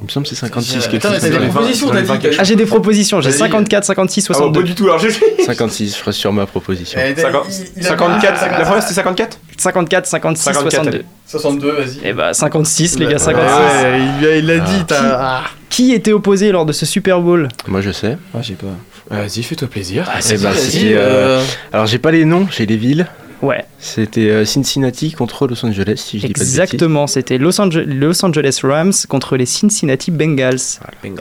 [0.00, 1.40] Il me semble que c'est 56 quelque Attends, chose t'as des ça.
[1.52, 2.36] propositions, t'as dit.
[2.38, 3.38] Ah, j'ai des propositions, j'ai Vas-y.
[3.38, 4.60] 54, 56, Ah, 62.
[4.60, 5.10] pas du tout, alors j'ai
[5.44, 6.98] 56, je reste sur ma proposition.
[7.04, 10.96] Eh, Cinquante- il- il a- 54, Ah, la première c'était 54 54, 56, 54, 62.
[10.98, 11.04] allez.
[11.26, 12.06] 62, vas-y.
[12.08, 13.84] Et bah 56 les gars, 56.
[14.22, 15.18] ouais, il l'a dit, t'as.
[15.20, 15.42] Ah.
[15.70, 18.16] Qui était opposé lors de ce Super Bowl Moi je sais.
[18.34, 18.66] Ah, j'ai pas.
[19.10, 20.08] Vas-y, fais-toi plaisir.
[20.18, 23.06] Eh ben, vas-y, c'était, euh, Alors j'ai pas les noms, j'ai les villes.
[23.44, 26.58] Ouais, C'était euh, Cincinnati contre Los Angeles, si je dis pas de bêtises.
[26.60, 27.06] exactement.
[27.06, 30.58] C'était Los, Ange- Los Angeles Rams contre les Cincinnati Bengals.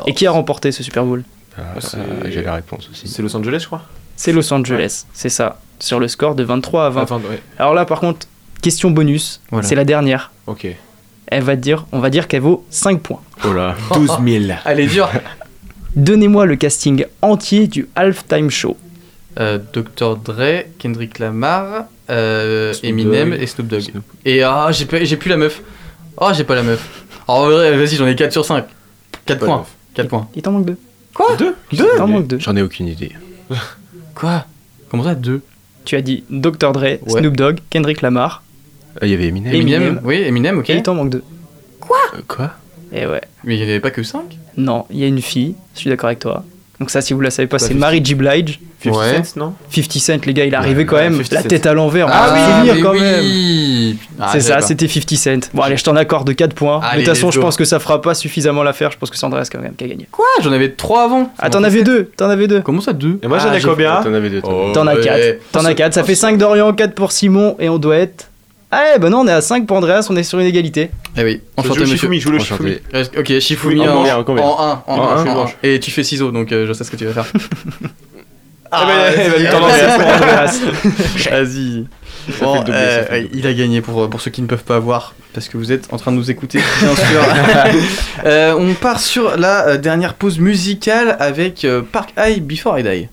[0.07, 1.23] Et qui a remporté ce Super Bowl?
[1.57, 1.97] Ah, ah,
[2.29, 3.07] j'ai la réponse aussi.
[3.07, 3.83] C'est Los Angeles, je crois.
[4.15, 5.59] C'est Los Angeles, c'est ça.
[5.79, 7.01] Sur le score de 23 à 20.
[7.03, 7.41] Enfin, ouais.
[7.59, 8.25] Alors là, par contre,
[8.61, 9.67] question bonus, Voilà.
[9.67, 10.31] c'est la dernière.
[10.47, 10.67] Ok.
[11.27, 13.21] Elle va te dire, on va dire qu'elle vaut 5 points.
[13.45, 13.75] Oh là.
[13.93, 14.45] 12 000.
[14.65, 15.09] Allez, dur.
[15.95, 18.77] Donnez-moi le casting entier du halftime show.
[19.39, 20.17] Euh, Dr.
[20.17, 23.41] Dre, Kendrick Lamar, euh, Snoop Eminem Dogg.
[23.41, 23.83] et Snoop Dogg.
[24.25, 25.61] Et ah, j'ai pas- j'ai plus la meuf.
[26.17, 27.03] Oh, j'ai pas la meuf.
[27.27, 28.65] Vrai, vas-y, j'en ai 4 sur 5.
[29.25, 29.57] 4 Pas de points.
[29.59, 29.67] meuf.
[29.95, 30.27] 4 points.
[30.35, 30.77] Il t'en manque deux.
[31.15, 32.39] Quoi Deux Il t'en manque deux.
[32.39, 33.11] J'en ai aucune idée.
[34.15, 34.45] Quoi
[34.89, 35.41] Comment ça, 2
[35.85, 36.71] Tu as dit Dr.
[36.71, 38.43] Dre, Snoop Dogg, Kendrick Lamar.
[39.01, 39.53] Ah, Il y avait Eminem.
[39.55, 40.01] Eminem, Eminem.
[40.03, 40.69] oui, Eminem, ok.
[40.69, 41.23] Et il t'en manque deux.
[41.81, 42.51] Euh, Quoi
[42.91, 43.21] Et ouais.
[43.43, 45.79] Mais il n'y en avait pas que 5 Non, il y a une fille, je
[45.79, 46.43] suis d'accord avec toi.
[46.83, 48.13] Donc ça, si vous la savez pas, Bah, c'est 50 Mary J.
[48.13, 48.59] Blige.
[48.83, 49.23] 50 Ouais.
[49.23, 51.47] cents, non 50 Cent, les gars, il est arrivé quand ouais, même, 50 la Cent.
[51.47, 52.99] tête à l'envers, on Ah va oui, se souvenir mais quand oui.
[52.99, 53.95] même.
[54.19, 55.49] Ah, c'est ça, c'était 50 Cent.
[55.53, 56.81] Bon, allez, je t'en accorde de 4 points.
[56.91, 58.91] Mais de toute façon, je pense que ça fera pas suffisamment l'affaire.
[58.91, 60.05] Je pense que c'est Andreas quand même qui a gagné.
[60.11, 60.25] Quoi?
[60.43, 61.31] J'en avais 3 avant.
[61.39, 62.59] Ah, t'en avais deux, t'en avais deux.
[62.59, 64.41] Comment ça, 2 Et moi j'en Ah, ai j'ai- combien T'en avais deux.
[64.41, 64.53] toi.
[64.53, 64.71] Oh.
[64.73, 65.01] T'en as ouais.
[65.01, 65.51] 4.
[65.53, 65.93] T'en as 4.
[65.93, 68.27] Ça fait 5 d'Orient, 4 pour Simon et on doit être.
[68.75, 70.89] Ah, bah non, on est à 5 pour Andreas, on est sur une égalité.
[71.15, 71.95] Eh oui, enchanté, joue monsieur.
[71.97, 72.81] Shifumi, je joue le Enchanté.
[73.15, 75.45] Ok, Shifumi Oui, en en, combien, en, combien 1, en, En 1, un, en.
[75.61, 77.31] Et tu fais ciseaux, donc euh, je sais ce que tu vas faire.
[78.75, 79.97] Ah, bah, euh, t'en vas-y, lances.
[79.99, 80.59] pour Andreas.
[81.29, 81.85] Vas-y.
[82.41, 84.63] Bon, doublé, euh, ça fait le il a gagné pour, pour ceux qui ne peuvent
[84.63, 87.21] pas voir, parce que vous êtes en train de nous écouter, bien sûr.
[88.25, 92.83] Euh, on part sur la euh, dernière pause musicale avec euh, Park High Before I
[92.83, 93.09] Die.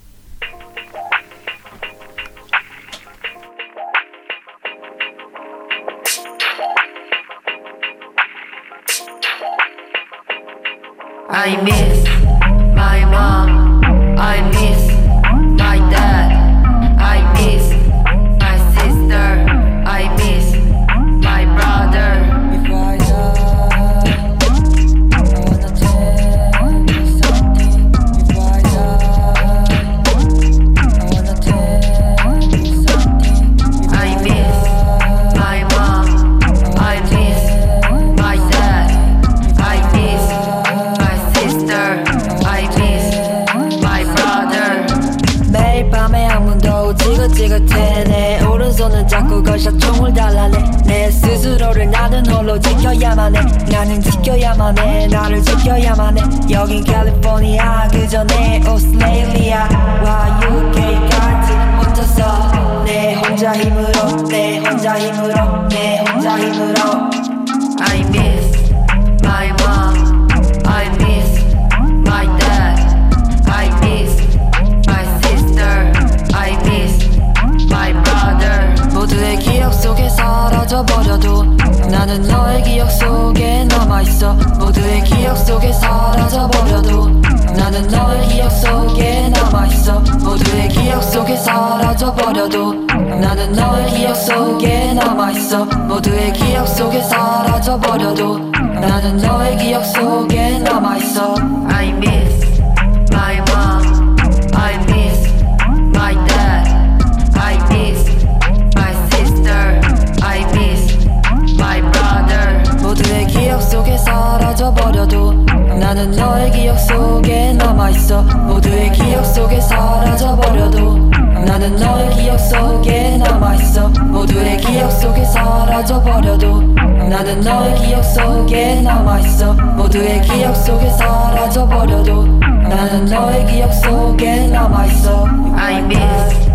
[125.91, 126.61] 사라져 버려도
[127.09, 129.55] 나는 너의 기억 속에 남아있어.
[129.55, 135.27] 모두의 기억 속에 사라져 버려도 나는 너의 기억 속에 남아있어.
[135.57, 136.49] I miss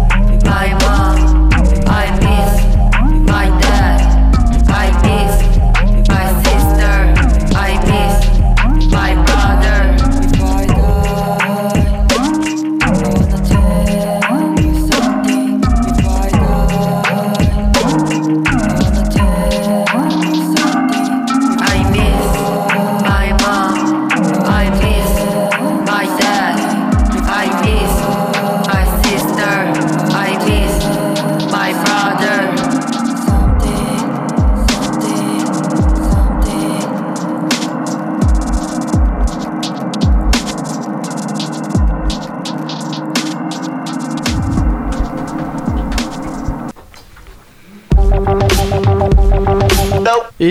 [0.45, 1.49] my mom.
[1.85, 2.65] I miss
[3.27, 3.74] my dad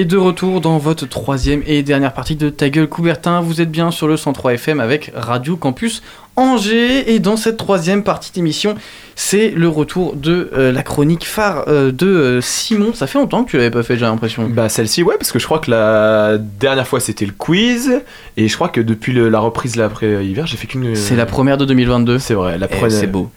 [0.04, 3.70] Et de retour dans votre troisième et dernière partie de Ta gueule Coubertin, vous êtes
[3.70, 6.02] bien sur le 103 FM avec Radio Campus
[6.36, 7.10] Angers.
[7.14, 8.74] Et dans cette troisième partie d'émission,
[9.16, 12.92] c'est le retour de euh, la chronique phare euh, de euh, Simon.
[12.92, 14.46] Ça fait longtemps que tu l'avais pas fait, j'ai l'impression.
[14.46, 18.02] Bah celle-ci ouais parce que je crois que la dernière fois c'était le quiz
[18.36, 20.94] et je crois que depuis le- la reprise là après hiver j'ai fait qu'une.
[20.96, 22.18] C'est la première de 2022.
[22.18, 22.90] C'est vrai la Eh, première.
[23.00, 23.30] c'est beau.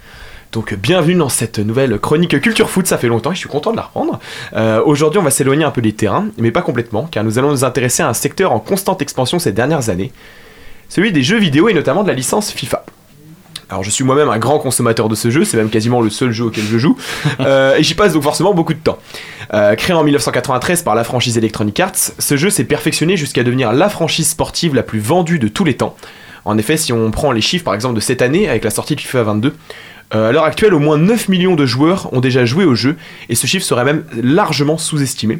[0.51, 3.71] Donc bienvenue dans cette nouvelle chronique culture foot, ça fait longtemps et je suis content
[3.71, 4.19] de la reprendre.
[4.53, 7.51] Euh, Aujourd'hui on va s'éloigner un peu des terrains, mais pas complètement, car nous allons
[7.51, 10.11] nous intéresser à un secteur en constante expansion ces dernières années,
[10.87, 12.85] celui des jeux vidéo et notamment de la licence FIFA.
[13.69, 16.31] Alors je suis moi-même un grand consommateur de ce jeu, c'est même quasiment le seul
[16.31, 16.95] jeu auquel je joue,
[17.41, 18.97] euh, et j'y passe donc forcément beaucoup de temps.
[19.53, 23.73] Euh, créé en 1993 par la franchise Electronic Arts, ce jeu s'est perfectionné jusqu'à devenir
[23.73, 25.97] la franchise sportive la plus vendue de tous les temps.
[26.45, 28.95] En effet, si on prend les chiffres par exemple de cette année avec la sortie
[28.95, 29.53] de FIFA 22,
[30.15, 32.95] euh, à l'heure actuelle, au moins 9 millions de joueurs ont déjà joué au jeu,
[33.29, 35.39] et ce chiffre serait même largement sous-estimé.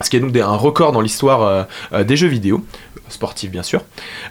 [0.00, 2.64] Ce qui est donc un record dans l'histoire euh, euh, des jeux vidéo,
[3.08, 3.82] sportifs bien sûr.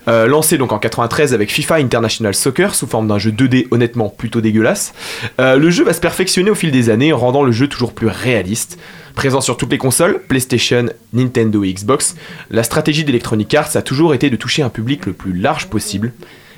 [0.05, 4.39] Lancé donc en 93 avec FIFA International Soccer sous forme d'un jeu 2D honnêtement plutôt
[4.39, 4.93] dégueulasse,
[5.39, 8.77] le jeu va se perfectionner au fil des années, rendant le jeu toujours plus réaliste.
[9.15, 12.15] Présent sur toutes les consoles, PlayStation, Nintendo et Xbox,
[12.51, 16.13] la stratégie d'Electronic Arts a toujours été de toucher un public le plus large possible,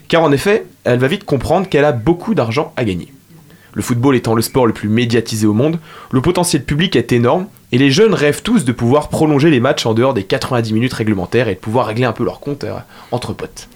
[0.10, 3.14] car en effet, elle va vite comprendre qu'elle a beaucoup d'argent à gagner.
[3.74, 5.80] Le football étant le sport le plus médiatisé au monde,
[6.12, 9.86] le potentiel public est énorme et les jeunes rêvent tous de pouvoir prolonger les matchs
[9.86, 12.74] en dehors des 90 minutes réglementaires et de pouvoir régler un peu leur compte euh,
[13.12, 13.70] entre potes.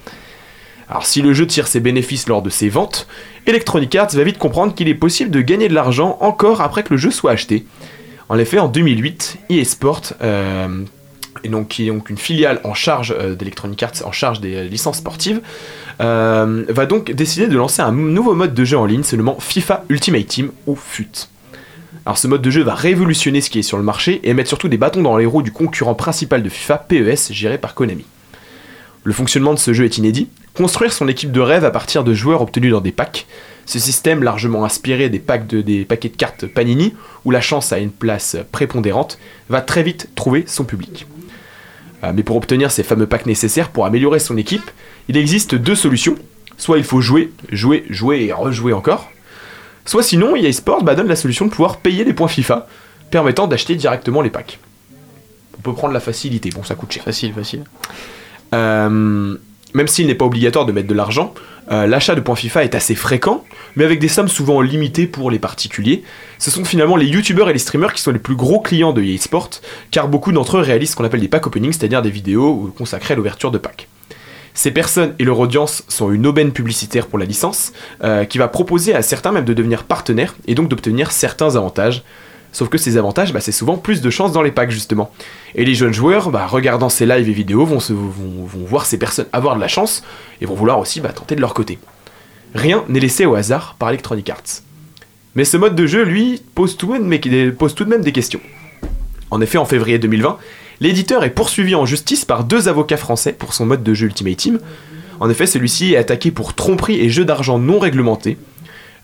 [0.90, 3.08] Alors si le jeu tire ses bénéfices lors de ses ventes,
[3.46, 6.90] Electronic Arts va vite comprendre qu'il est possible de gagner de l'argent encore après que
[6.90, 7.66] le jeu soit acheté.
[8.30, 10.84] En effet, en 2008, EA Sport, euh,
[11.44, 14.56] et donc, qui est donc une filiale en charge euh, d'Electronic Arts, en charge des
[14.56, 15.42] euh, licences sportives,
[16.02, 19.38] euh, va donc décider de lancer un nouveau mode de jeu en ligne se nommant
[19.40, 21.28] FIFA Ultimate Team ou FUT.
[22.06, 24.50] Alors ce mode de jeu va révolutionner ce qui est sur le marché et mettre
[24.50, 28.06] surtout des bâtons dans les roues du concurrent principal de FIFA, PES, géré par Konami.
[29.04, 30.30] Le fonctionnement de ce jeu est inédit.
[30.54, 33.26] Construire son équipe de rêve à partir de joueurs obtenus dans des packs.
[33.66, 36.94] Ce système, largement inspiré des, packs de, des paquets de cartes Panini,
[37.26, 39.18] où la chance a une place prépondérante,
[39.50, 41.08] va très vite trouver son public.
[42.04, 44.70] Euh, mais pour obtenir ces fameux packs nécessaires pour améliorer son équipe,
[45.08, 46.16] il existe deux solutions.
[46.58, 49.10] Soit il faut jouer, jouer, jouer et rejouer encore.
[49.86, 52.68] Soit sinon, EA Sport bah, donne la solution de pouvoir payer les points FIFA,
[53.12, 54.60] permettant d'acheter directement les packs.
[55.58, 57.04] On peut prendre la facilité, bon ça coûte cher.
[57.04, 57.64] Facile, facile.
[58.54, 59.36] Euh,
[59.74, 61.34] même s'il n'est pas obligatoire de mettre de l'argent,
[61.72, 63.44] euh, l'achat de points FIFA est assez fréquent,
[63.76, 66.04] mais avec des sommes souvent limitées pour les particuliers.
[66.38, 69.02] Ce sont finalement les youtubeurs et les streamers qui sont les plus gros clients de
[69.02, 69.50] EA Sport,
[69.92, 73.14] car beaucoup d'entre eux réalisent ce qu'on appelle des pack openings, c'est-à-dire des vidéos consacrées
[73.14, 73.88] à l'ouverture de packs.
[74.54, 78.48] Ces personnes et leur audience sont une aubaine publicitaire pour la licence, euh, qui va
[78.48, 82.04] proposer à certains même de devenir partenaires et donc d'obtenir certains avantages.
[82.54, 85.12] Sauf que ces avantages, bah, c'est souvent plus de chance dans les packs justement.
[85.56, 87.80] Et les jeunes joueurs, bah, regardant ces lives et vidéos, vont,
[88.66, 90.04] voir ces personnes avoir de la chance
[90.40, 91.80] et vont vouloir aussi bah, tenter de leur côté.
[92.54, 94.62] Rien n'est laissé au hasard par Electronic Arts.
[95.36, 98.12] Mais ce mode de jeu, lui, pose tout de même, pose tout de même des
[98.12, 98.40] questions.
[99.32, 100.38] En effet, en février 2020,
[100.80, 104.38] l'éditeur est poursuivi en justice par deux avocats français pour son mode de jeu Ultimate
[104.38, 104.60] Team.
[105.20, 108.38] En effet, celui-ci est attaqué pour tromperie et jeu d'argent non réglementé.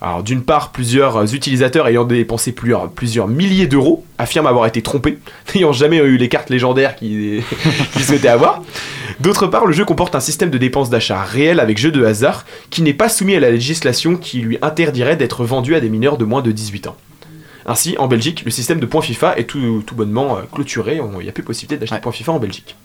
[0.01, 5.19] Alors d'une part, plusieurs utilisateurs ayant dépensé plusieurs, plusieurs milliers d'euros affirment avoir été trompés,
[5.55, 7.43] n'ayant jamais eu les cartes légendaires qu'ils
[8.01, 8.63] souhaitaient avoir.
[9.19, 12.45] D'autre part, le jeu comporte un système de dépenses d'achat réel avec jeu de hasard
[12.69, 16.17] qui n'est pas soumis à la législation qui lui interdirait d'être vendu à des mineurs
[16.17, 16.95] de moins de 18 ans.
[17.65, 21.23] Ainsi, en Belgique, le système de points FIFA est tout, tout bonnement euh, clôturé, il
[21.23, 22.75] n'y a plus possibilité d'acheter points FIFA en Belgique.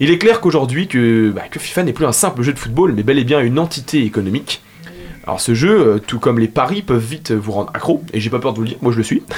[0.00, 2.92] Il est clair qu'aujourd'hui, que, bah, que FIFA n'est plus un simple jeu de football,
[2.92, 4.60] mais bel et bien une entité économique.
[5.26, 8.28] Alors ce jeu, euh, tout comme les paris, peuvent vite vous rendre accro, et j'ai
[8.28, 9.22] pas peur de vous le dire, moi je le suis.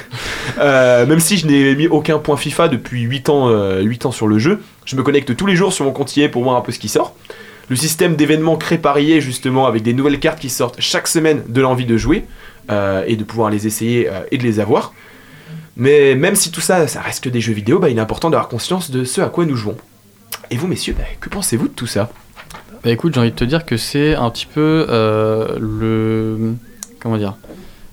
[0.58, 4.12] Euh, même si je n'ai mis aucun point FIFA depuis 8 ans, euh, 8 ans
[4.12, 6.56] sur le jeu, je me connecte tous les jours sur mon compte EA pour voir
[6.56, 7.14] un peu ce qui sort.
[7.68, 11.42] Le système d'événements crée par EA justement avec des nouvelles cartes qui sortent chaque semaine
[11.48, 12.24] de l'envie de jouer,
[12.70, 14.94] euh, et de pouvoir les essayer et de les avoir.
[15.76, 18.30] Mais même si tout ça, ça reste que des jeux vidéo, bah, il est important
[18.30, 19.76] d'avoir conscience de ce à quoi nous jouons.
[20.50, 22.08] Et vous messieurs, bah, que pensez-vous de tout ça?
[22.84, 26.54] Bah écoute, j'ai envie de te dire que c'est un petit peu euh, le.
[27.00, 27.36] Comment dire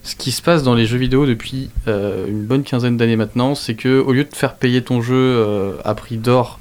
[0.03, 3.55] Ce qui se passe dans les jeux vidéo depuis euh, une bonne quinzaine d'années maintenant,
[3.55, 6.59] c'est que au lieu de faire payer ton jeu euh, à prix d'or,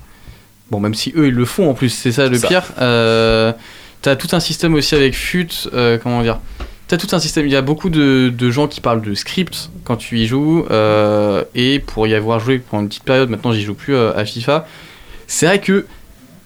[0.71, 2.49] bon, même si eux ils le font en plus, c'est ça le Ça.
[2.49, 3.53] pire, euh,
[4.03, 5.49] t'as tout un système aussi avec FUT,
[6.03, 6.41] comment dire
[6.89, 9.71] T'as tout un système, il y a beaucoup de, de gens qui parlent de script
[9.85, 10.67] quand tu y joues,
[11.55, 14.67] et pour y avoir joué pendant une petite période, maintenant j'y joue plus à FIFA,
[15.27, 15.87] c'est vrai que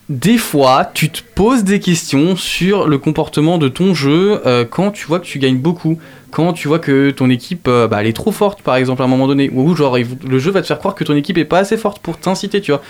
[0.08, 4.92] des fois, tu te poses des questions sur le comportement de ton jeu euh, quand
[4.92, 5.98] tu vois que tu gagnes beaucoup,
[6.30, 9.06] quand tu vois que ton équipe euh, bah, elle est trop forte, par exemple, à
[9.06, 11.38] un moment donné, ou genre il- le jeu va te faire croire que ton équipe
[11.38, 12.82] est pas assez forte pour t'inciter, tu vois.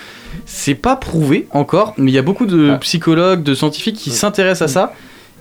[0.44, 4.68] C'est pas prouvé encore, mais il y a beaucoup de psychologues, de scientifiques qui s'intéressent
[4.70, 4.92] à ça.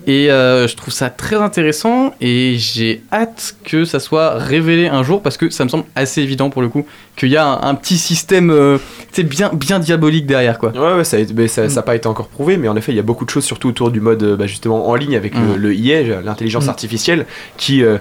[0.08, 5.02] Et euh, je trouve ça très intéressant et j'ai hâte que ça soit révélé un
[5.02, 6.86] jour parce que ça me semble assez évident pour le coup
[7.16, 8.78] qu'il y a un, un petit système euh,
[9.18, 10.72] bien, bien diabolique derrière quoi.
[10.74, 13.26] Ouais, ouais, ça n'a pas été encore prouvé, mais en effet, il y a beaucoup
[13.26, 15.56] de choses, surtout autour du mode euh, bah, justement en ligne avec le, Mm.
[15.56, 16.70] le IA, l'intelligence Mm.
[16.70, 17.26] artificielle,
[17.58, 17.98] qui, euh,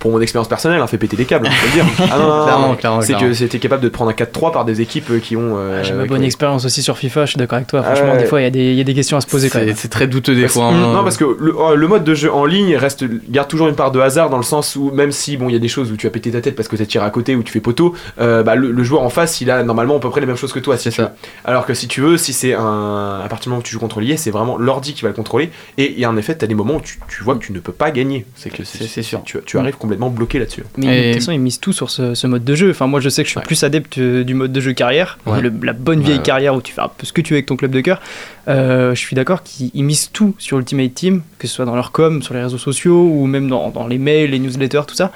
[0.00, 1.84] pour mon expérience personnelle, a fait péter des câbles, on peut le dire.
[2.10, 2.18] Ah
[2.58, 5.18] non, Clairement, C'est que c'était capable de te prendre un 4-3 par des équipes euh,
[5.20, 5.56] qui ont.
[5.56, 7.82] euh, J'ai ma bonne ont- expérience aussi sur FIFA, je suis d'accord avec toi.
[7.84, 9.26] Ah Franchement, des fois, il y, a des- il y a des questions à se
[9.28, 9.76] poser quand C'est même.
[9.76, 10.64] c'est très douteux des Parce- fois.
[10.66, 10.92] hein.
[10.94, 13.74] Non, parce que le, oh, le mode de jeu en ligne reste, garde toujours une
[13.76, 15.92] part de hasard dans le sens où, même si bon, il y a des choses
[15.92, 17.52] où tu as pété ta tête parce que tu as tiré à côté ou tu
[17.52, 20.20] fais poteau, euh, bah, le, le joueur en face, il a normalement à peu près
[20.20, 20.76] les mêmes choses que toi.
[20.78, 21.06] Si veux.
[21.44, 23.20] Alors que si tu veux, si c'est un.
[23.22, 25.14] À partir du moment où tu joues contre l'IA, c'est vraiment l'ordi qui va le
[25.14, 25.50] contrôler.
[25.76, 27.44] Et il y a en effet, tu as des moments où tu, tu vois que
[27.44, 28.24] tu ne peux pas gagner.
[28.34, 29.20] C'est que c'est sûr.
[29.24, 30.64] Tu, tu arrives complètement bloqué là-dessus.
[30.76, 32.70] Mais de toute façon, ils misent tout sur ce, ce mode de jeu.
[32.70, 35.18] Enfin, moi, je sais que je suis plus adepte euh, du mode de jeu carrière,
[35.26, 35.40] Ouais.
[35.40, 36.22] le- la bonne vieille Ouais.
[36.22, 38.00] carrière où tu fais un peu ce que tu veux avec ton club de cœur.
[38.48, 41.74] Euh, je suis d'accord qu'ils ils misent tout sur Ultimate Team, que ce soit dans
[41.74, 44.94] leur com, sur les réseaux sociaux ou même dans, dans les mails, les newsletters, tout
[44.94, 45.12] ça.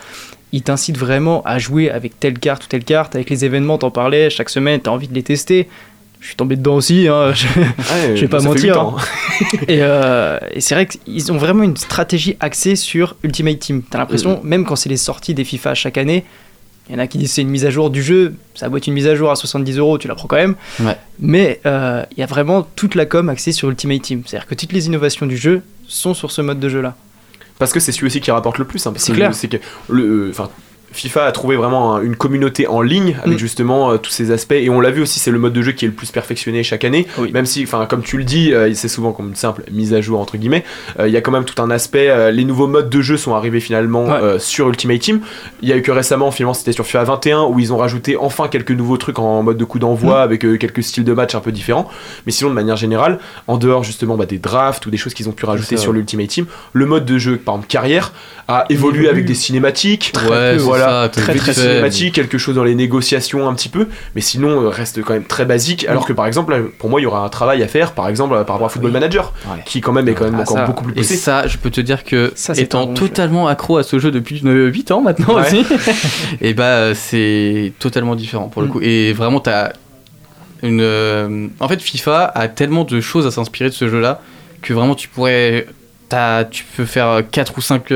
[0.53, 3.16] Ils t'incitent vraiment à jouer avec telle carte ou telle carte.
[3.16, 5.68] Avec les événements, t'en parlais, chaque semaine, t'as envie de les tester.
[6.25, 7.47] Je suis tombé dedans aussi, hein, je,
[8.14, 8.81] je vais pas mentir.
[8.81, 8.97] hein.
[9.68, 13.83] et euh, et c'est vrai qu'ils ont vraiment une stratégie axée sur Ultimate Team.
[13.83, 16.25] T'as l'impression, même quand c'est les sorties des FIFA chaque année,
[16.89, 18.79] il y en a qui disent c'est une mise à jour du jeu, ça doit
[18.79, 20.55] être une mise à jour à 70 euros, tu la prends quand même.
[20.81, 20.97] Ouais.
[21.20, 24.22] Mais euh, il y a vraiment toute la com axée sur Ultimate Team.
[24.25, 26.95] C'est-à-dire que toutes les innovations du jeu sont sur ce mode de jeu-là.
[27.59, 28.87] Parce que c'est celui aussi qui rapporte le plus.
[28.87, 29.35] hein, C'est clair.
[29.35, 29.59] C'est que
[29.91, 30.33] le, euh,
[30.95, 33.39] FIFA a trouvé vraiment un- une communauté en ligne avec Mm.
[33.39, 34.53] justement euh, tous ces aspects.
[34.53, 36.63] Et on l'a vu aussi c'est le mode de jeu qui est le plus perfectionné
[36.63, 37.07] chaque année.
[37.33, 40.01] Même si enfin comme tu le dis euh, c'est souvent comme une simple mise à
[40.01, 40.65] jour entre guillemets
[41.01, 43.35] euh, il y a quand même tout un aspect les nouveaux modes de jeu sont
[43.35, 44.07] arrivés finalement
[44.39, 45.21] sur Ultimate Team.
[45.63, 48.17] Il y a eu que récemment finalement c'était sur FIFA 21 où ils ont rajouté
[48.17, 50.23] enfin quelques nouveaux trucs en mode de coup d'envoi Mm.
[50.23, 51.89] avec quelques styles de match un peu différents.
[52.27, 53.19] Mais sinon de manière générale
[53.49, 56.29] en dehors justement bah, des drafts ou des choses qu'ils ont pu rajouter sur l'Ultimate
[56.29, 58.13] Team le mode de jeu par exemple carrière
[58.49, 61.61] a évolué avec des cinématiques Très Ouais, peu, c'est voilà ça, très très fait.
[61.61, 65.24] cinématique quelque chose dans les négociations un petit peu mais sinon euh, reste quand même
[65.24, 67.93] très basique alors que par exemple pour moi il y aura un travail à faire
[67.93, 69.32] par exemple euh, par rapport à Football Manager
[69.64, 70.64] qui quand même est quand même Ah, encore ça.
[70.66, 73.01] beaucoup plus Et poussé ça, je peux te dire que, Ça, étant bon jeu.
[73.09, 75.43] totalement accro à ce jeu depuis 8 ans maintenant Ouais.
[75.43, 75.64] aussi,
[76.41, 78.70] et bah euh, c'est totalement différent pour le Mm.
[78.70, 78.80] coup.
[78.82, 79.72] Et vraiment, t'as
[80.62, 80.80] une.
[80.80, 84.20] euh, En fait, FIFA a tellement de choses à s'inspirer de ce jeu-là
[84.62, 85.66] que vraiment tu pourrais.
[86.51, 87.91] Tu peux faire 4 ou 5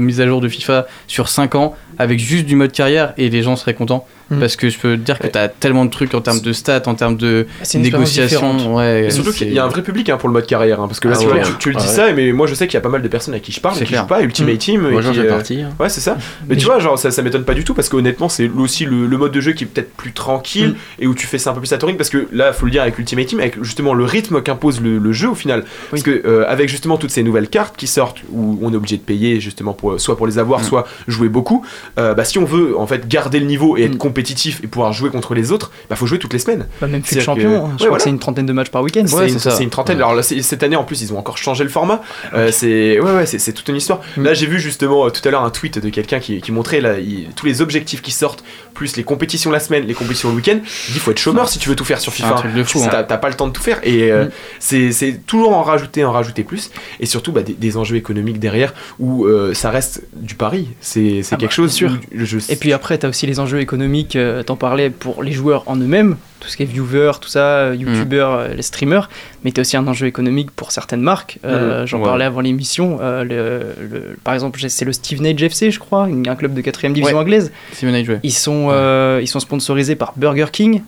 [0.00, 3.42] mises à jour de FIFA sur 5 ans avec juste du mode carrière et les
[3.42, 4.06] gens seraient contents.
[4.36, 4.40] Mm.
[4.40, 6.82] Parce que je peux te dire que t'as tellement de trucs en termes de stats,
[6.86, 7.46] en termes de
[7.94, 8.74] négociations.
[8.76, 10.86] Ouais, Et surtout qu'il y a un vrai public hein, pour le mode carrière hein,
[10.88, 11.42] parce que là Ah ouais.
[11.42, 11.96] tu, tu le dis Ah ouais.
[11.96, 13.60] ça mais moi je sais qu'il y a pas mal de personnes à qui je
[13.60, 14.02] parle qui clair.
[14.02, 14.58] jouent pas Ultimate Mm.
[14.58, 15.70] Team Moi, j'en fais euh, partie, hein.
[15.80, 17.74] ouais c'est ça mais, Mais tu je- vois genre ça, ça m'étonne pas du tout
[17.74, 21.02] parce qu'honnêtement c'est aussi le, le mode de jeu qui est peut-être plus tranquille Mm.
[21.02, 22.66] et où tu fais ça un peu plus à ton rythme parce que là faut
[22.66, 25.64] le dire avec Ultimate Team avec justement le rythme qu'impose le, le jeu au final
[25.90, 28.96] parce que euh, avec justement toutes ces nouvelles cartes qui sortent où on est obligé
[28.96, 30.64] de payer justement pour soit pour les avoir Mm.
[30.64, 31.64] soit jouer beaucoup
[31.98, 33.98] euh, bah si on veut en fait garder le niveau et être Mm.
[34.24, 37.02] Compétitif et pouvoir jouer contre les autres bah faut jouer toutes les semaines Bah, même
[37.02, 37.96] FUT C'est-à-dire champion, que- hein, je Ouais, crois voilà.
[37.98, 39.04] que c'est une trentaine de matchs par week-end.
[39.06, 39.96] c'est une, c'est une trentaine.
[39.98, 42.00] Alors là, cette année en plus, ils ont encore changé le format.
[42.32, 44.00] Euh, c'est ouais, ouais, c'est c'est toute une histoire.
[44.16, 44.22] Mm.
[44.24, 46.80] Là, j'ai vu justement euh, tout à l'heure un tweet de quelqu'un qui, qui montrait
[46.80, 50.36] là, il- tous les objectifs qui sortent, plus les compétitions la semaine, les compétitions le
[50.36, 50.58] week-end.
[50.88, 52.34] Il dit faut être chômeur si tu veux tout faire sur C'est FIFA.
[52.34, 53.04] un truc de fou, T'as hein.
[53.06, 54.30] t'as pas le temps de tout faire et euh, Mm.
[54.60, 56.70] c'est c'est toujours en rajouter, en rajouter plus.
[57.00, 60.68] Et surtout bah, des, des enjeux économiques derrière où euh, ça reste du pari.
[60.80, 61.98] C'est c'est Ah quelque bah, chose bien sûr.
[62.14, 65.22] où je- Et puis après, tu as aussi les enjeux économiques, euh, t'en parlais pour
[65.22, 68.62] les joueurs en eux-mêmes, tout ce qui est viewers, tout ça, euh, youtubeurs, euh, les
[68.62, 69.08] streamers,
[69.44, 71.38] mais tu as aussi un enjeu économique pour certaines marques.
[71.44, 72.04] Euh, Mhm, J'en ouais.
[72.04, 72.98] parlais avant l'émission.
[73.00, 76.60] euh, le- le- par exemple, c'est le Steve Age FC, je crois, un club de
[76.60, 77.22] 4ème division Ouais.
[77.22, 77.52] anglaise.
[77.72, 78.20] Steven Age, ouais.
[78.22, 80.82] Ils sont, euh, ils sont sponsorisés par Burger King.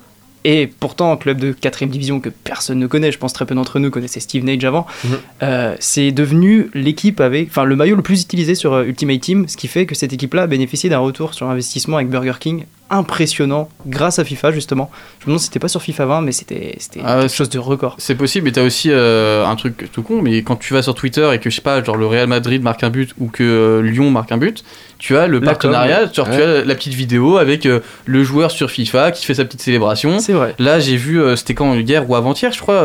[0.49, 3.57] Et pourtant, un club de 4ème division que personne ne connaît, je pense très peu
[3.57, 5.11] d'entre nous connaissaient Steve Nage avant, Mhm.
[5.43, 9.57] euh, c'est devenu l'équipe avec, enfin le maillot le plus utilisé sur Ultimate Team, ce
[9.57, 13.69] qui fait que cette équipe-là a bénéficié d'un retour sur investissement avec Burger King impressionnant
[13.87, 14.91] grâce à FIFA justement.
[15.19, 17.49] Je me demande si c'était pas sur FIFA 20, mais c'était c'était Ah quelque chose
[17.49, 17.97] de record.
[17.99, 20.95] C'est possible, mais t'as aussi euh, un truc tout con, mais quand tu vas sur
[20.95, 23.43] Twitter et que je sais pas, genre le Real Madrid marque un but ou que
[23.43, 24.65] euh, Lyon marque un but,
[24.99, 28.23] tu as le La partenariat, com, genre tu as la petite vidéo avec euh, le
[28.23, 30.19] joueur sur FIFA qui fait sa petite célébration.
[30.21, 30.55] C'est vrai.
[30.59, 32.85] Là, j'ai vu, c'était quand hier ou avant-hier, je crois.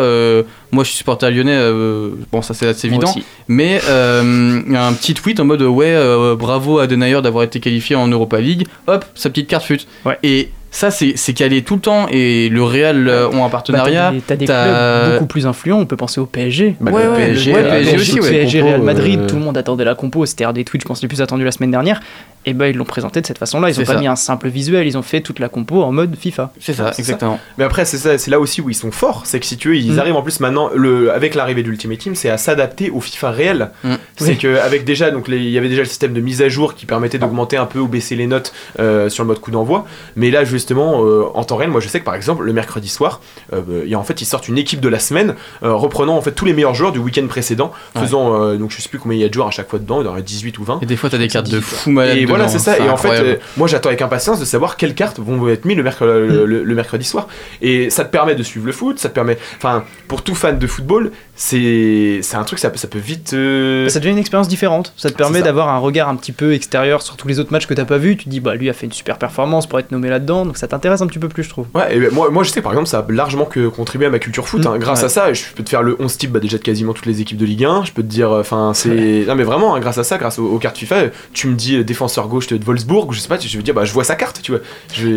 [0.72, 3.12] Moi, je suis supporter lyonnais, euh, bon, ça c'est assez Moi évident.
[3.12, 3.26] aussi.
[3.48, 7.96] Mais euh, un petit tweet en mode ouais, euh, bravo à Denayer d'avoir été qualifié
[7.96, 8.68] en Europa League.
[8.88, 9.82] Hop, sa petite carte fut.
[10.06, 10.18] Ouais.
[10.24, 13.50] Et ça c'est c'est calé tout le temps et le Real euh, ont un Bah,
[13.52, 14.12] partenariat.
[14.12, 16.76] t'as des, t'as des t'as- clubs beaucoup plus influents, on peut penser au PSG.
[16.80, 18.30] Bah, Ouais, le ouais, PSG, ouais, le PSG, PSG aussi, ouais.
[18.30, 20.82] PSG, Compo, Real Madrid, euh, tout le monde attendait la compo, c'était un des tweets,
[20.84, 22.00] je pense, les plus attendus la semaine dernière.
[22.48, 24.00] Et ben ils l'ont présenté de cette façon-là, ils ont pas ça.
[24.00, 26.52] mis un simple visuel, ils ont fait toute la compo en mode FIFA.
[26.60, 27.40] C'est ça, exactement.
[27.60, 29.68] Mais après, c'est ça, c'est là aussi où ils sont forts, c'est que si tu
[29.70, 30.00] veux, ils Mm.
[30.00, 33.70] arrivent en plus maintenant, le, avec l'arrivée d'Ultimate Team, c'est à s'adapter au FIFA réel.
[33.84, 33.94] Mm.
[34.16, 34.38] C'est Oui.
[34.40, 36.88] que avec déjà, donc il y avait déjà le système de mise à jour qui
[36.88, 39.86] permettait d'augmenter un peu ou baisser les notes euh, sur le mode coup d'envoi.
[40.16, 42.88] Mais là, justement, euh, en temps réel, moi je sais que par exemple, le mercredi
[42.88, 43.20] soir,
[43.53, 46.16] euh, il y a, en fait, ils sortent une équipe de la semaine, euh, reprenant
[46.16, 48.01] en fait tous les meilleurs joueurs du week-end précédent, Ouais.
[48.01, 49.80] faisant, euh, donc je sais plus combien il y a de joueurs à chaque fois
[49.80, 50.80] dedans, il y en aurait 18 ou 20.
[50.82, 52.18] Et des fois t'as des cartes de fou malade.
[52.18, 52.74] Et voilà, c'est ça.
[52.74, 55.66] hein, Et en fait, euh, moi j'attends avec impatience de savoir quelles cartes vont être
[55.66, 57.28] mises le, merc- le, le- le mercredi soir.
[57.62, 59.38] Et ça te permet de suivre le foot, ça te permet.
[59.57, 63.34] Enfin, pour tout fan de football, c'est c'est un truc, ça, peut- ça peut vite.
[63.34, 66.53] euh, Ça devient une expérience différente, ça te permet d'avoir un regard un petit peu
[66.53, 68.70] extérieur sur tous les autres matchs que t'as pas vu, tu te dis bah lui
[68.70, 71.30] a fait une super performance pour être nommé là-dedans, donc ça t'intéresse un petit peu
[71.30, 71.66] plus je trouve.
[71.74, 74.10] Ouais, et ben, moi, moi je sais par exemple, ça a largement que contribué à
[74.10, 74.66] ma culture foot.
[74.66, 74.76] hein.
[74.76, 75.06] Mm, Grâce ouais.
[75.06, 77.22] à ça, je peux te faire le 11 type bah, déjà de quasiment toutes les
[77.22, 77.86] équipes de Ligue 1.
[77.86, 79.24] Je peux te dire, enfin, c'est.
[79.28, 81.56] Non, mais vraiment, hein, grâce à ça, grâce aux, aux cartes FIFA, euh, tu me
[81.56, 83.93] dis euh, défenseur gauche de Wolfsburg, ou je sais pas, je veux dire, bah, je
[83.93, 84.60] vois sa carte, tu vois.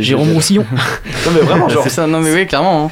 [0.01, 0.65] Jérôme Roussillon.
[1.27, 1.83] non, mais vraiment, genre.
[1.83, 2.87] C'est ça, non mais oui, clairement.
[2.87, 2.91] hein.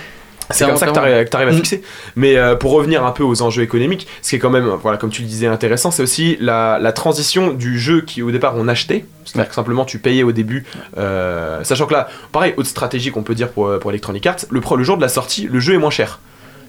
[0.52, 1.56] C'est comme ça que Clairement, t'arrives à, Mm.
[1.56, 1.82] fixer.
[2.16, 4.98] Mais euh, pour revenir un peu aux enjeux économiques, ce qui est quand même, voilà,
[4.98, 8.54] comme tu le disais, intéressant, c'est aussi la, la transition du jeu qui au départ
[8.56, 9.04] on achetait.
[9.24, 10.64] C'est-à-dire que simplement tu payais au début,
[10.98, 14.36] euh, sachant que là, pareil, autre stratégie qu'on peut dire pour, euh, pour Electronic Arts,
[14.50, 16.20] le, le jour de la sortie, le jeu est moins cher.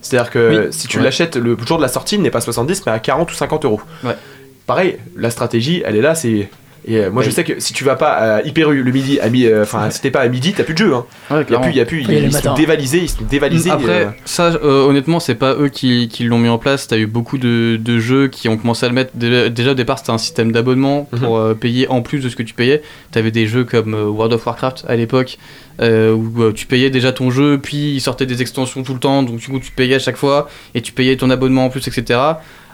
[0.02, 0.68] C'est-à-dire que Oui.
[0.72, 1.04] si tu Ouais.
[1.04, 3.66] l'achètes le jour de la sortie, il n'est pas 70 mais à 40 ou 50
[3.66, 3.82] euros.
[4.04, 4.16] Ouais.
[4.68, 6.50] Pareil, la stratégie, elle est là, c'est.
[6.86, 7.34] Et euh, moi je Oui.
[7.34, 9.90] sais que si tu vas pas à Hyper U le midi, à mi- euh, enfin
[9.90, 10.94] si t'es pas à midi, t'as plus de jeu.
[10.94, 11.06] Hein.
[11.32, 13.70] Ouais, y a plus, il y a plus, le ils, sont dévalisés, ils sont dévalisés.
[13.72, 16.88] Après, euh, ça, euh, honnêtement, c'est pas eux qui, qui l'ont mis en place.
[16.88, 19.12] T'as eu beaucoup de, de jeux qui ont commencé à le mettre.
[19.16, 22.44] Déjà, au départ, c'était un système d'abonnement pour euh, payer en plus de ce que
[22.44, 22.82] tu payais.
[23.12, 25.38] T'avais des jeux comme euh, World of Warcraft à l'époque,
[25.82, 29.00] euh, où euh, tu payais déjà ton jeu, puis il sortait des extensions tout le
[29.00, 31.70] temps, donc du coup, tu payais à chaque fois, et tu payais ton abonnement en
[31.70, 32.20] plus, etc.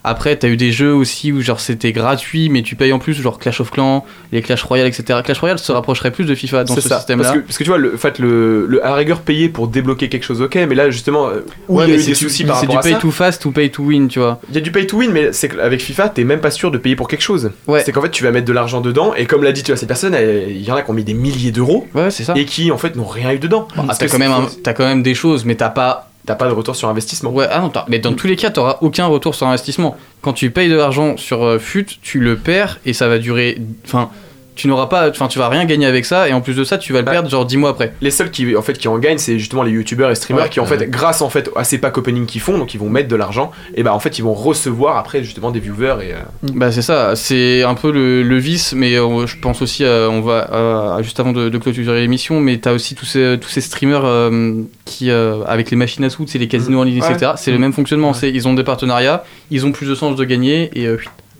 [0.04, 3.14] Après, t'as eu des jeux aussi où genre c'était gratuit, mais tu payes en plus,
[3.14, 5.20] genre Clash of Clans, les Clash Royale, etc.
[5.24, 7.24] Clash Royale se rapprocherait plus de FIFA dans C'est ce système-là.
[7.26, 9.50] Parce que, parce que tu vois, le, en fait, le, le, à la rigueur, payer
[9.50, 11.98] pour débloquer quelque chose, ok, mais là, justement, euh, où Ouais, il y a eu
[11.98, 13.00] des c'est du- soucis par c'est rapport du à pay ça.
[13.00, 14.40] to fast ou pay to win, tu vois.
[14.50, 16.72] Il y a du pay to win, mais c'est qu'avec FIFA, t'es même pas sûr
[16.72, 17.52] de payer pour quelque chose.
[17.68, 17.82] Ouais.
[17.86, 19.78] C'est qu'en fait, tu vas mettre de l'argent dedans, et comme l'a dit, tu vois,
[19.78, 20.16] ces personnes,
[20.50, 22.78] il y en a qui ont mis des milliers d'euros, Ouais, c'est et qui, en
[22.78, 23.68] fait, n'ont rien eu dedans.
[23.78, 25.70] Ah, Parce t'as que quand, même c'est- un- t'as quand même des choses, mais t'as
[25.70, 26.09] pas.
[26.30, 27.32] T'as pas de retour sur investissement.
[27.32, 29.98] Ouais, ah non, mais dans tous les cas, t'auras aucun retour sur investissement.
[30.22, 33.60] Quand tu payes de l'argent sur euh, FUT, tu le perds et ça va durer.
[33.84, 34.12] Enfin,
[34.60, 35.10] tu n'auras pas.
[35.10, 37.06] Enfin, tu vas rien gagner avec ça et en plus de ça, tu vas le
[37.06, 37.94] Bah, perdre genre 10 mois après.
[38.02, 40.50] Les seuls qui, en fait, qui en gagnent, c'est justement les youtubeurs et streamers Ouais,
[40.50, 40.78] qui, en ouais.
[40.78, 43.16] fait, grâce en fait à ces packs opening qu'ils font, donc ils vont mettre de
[43.16, 46.14] l'argent, et bah en fait, ils vont recevoir après justement des viewers et.
[46.14, 46.18] euh,
[46.54, 50.10] Bah, c'est ça, c'est un peu le, le vice, mais euh, je pense aussi, euh,
[50.10, 50.98] on va.
[51.02, 54.62] juste avant de, de clôturer l'émission, mais t'as aussi tous ces, tous ces streamers euh,
[54.86, 57.12] qui, avec les machines à sous, c'est les casinos en ligne, Ouais.
[57.14, 57.32] etc.
[57.38, 58.14] C'est le même fonctionnement.
[58.14, 60.88] c'est Ils ont des partenariats, ils ont plus de chances de gagner et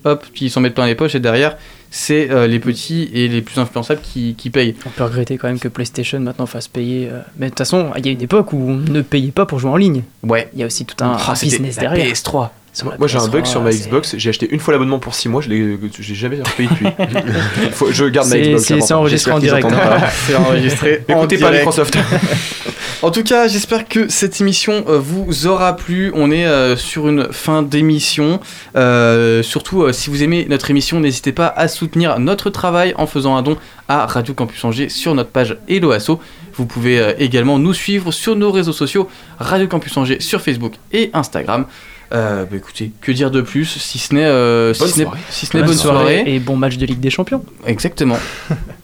[0.04, 1.56] hop, puis ils s'en mettent plein les poches et derrière,
[1.90, 4.74] c'est euh, les petits et les plus influençables qui, qui payent.
[4.86, 7.08] On peut regretter quand même que PlayStation maintenant fasse payer.
[7.10, 9.44] euh, Mais de toute façon, il y a une époque où on ne payait pas
[9.46, 10.02] pour jouer en ligne.
[10.22, 10.48] Ouais.
[10.54, 12.06] Il y a aussi tout un, Ah, un c'était business derrière.
[12.14, 12.50] PS3.
[12.98, 15.28] Moi j'ai un bug PS3, sur ma Xbox, j'ai acheté une fois l'abonnement pour 6
[15.28, 16.86] mois, je l'ai j'ai jamais repayé depuis.
[17.72, 18.62] Faut- je garde ma Xbox.
[18.64, 19.70] c'est- enregistré en direct, hein.
[19.76, 20.08] pas.
[20.26, 21.04] C'est enregistré.
[21.08, 21.66] en Écoutez pas direct.
[21.66, 21.98] Microsoft.
[23.02, 26.12] En tout cas, j'espère que cette émission euh, vous aura plu.
[26.14, 28.40] On est euh, sur une fin d'émission.
[28.76, 33.06] Euh, surtout, euh, si vous aimez notre émission, n'hésitez pas à soutenir notre travail en
[33.06, 33.56] faisant un don
[33.88, 36.20] à Radio Campus Angers sur notre page Hello Asso.
[36.54, 39.08] Vous pouvez euh, également nous suivre sur nos réseaux sociaux
[39.38, 41.64] Radio Campus Angers sur Facebook et Instagram.
[42.12, 45.04] Euh, bah, écoutez, que dire de plus si ce n'est euh, si Bonne ce n'est-
[45.04, 45.20] soirée.
[45.30, 46.22] si ce n'est bonne soirée.
[46.26, 47.44] Et bon match de Ligue des Champions.
[47.66, 48.18] Exactement.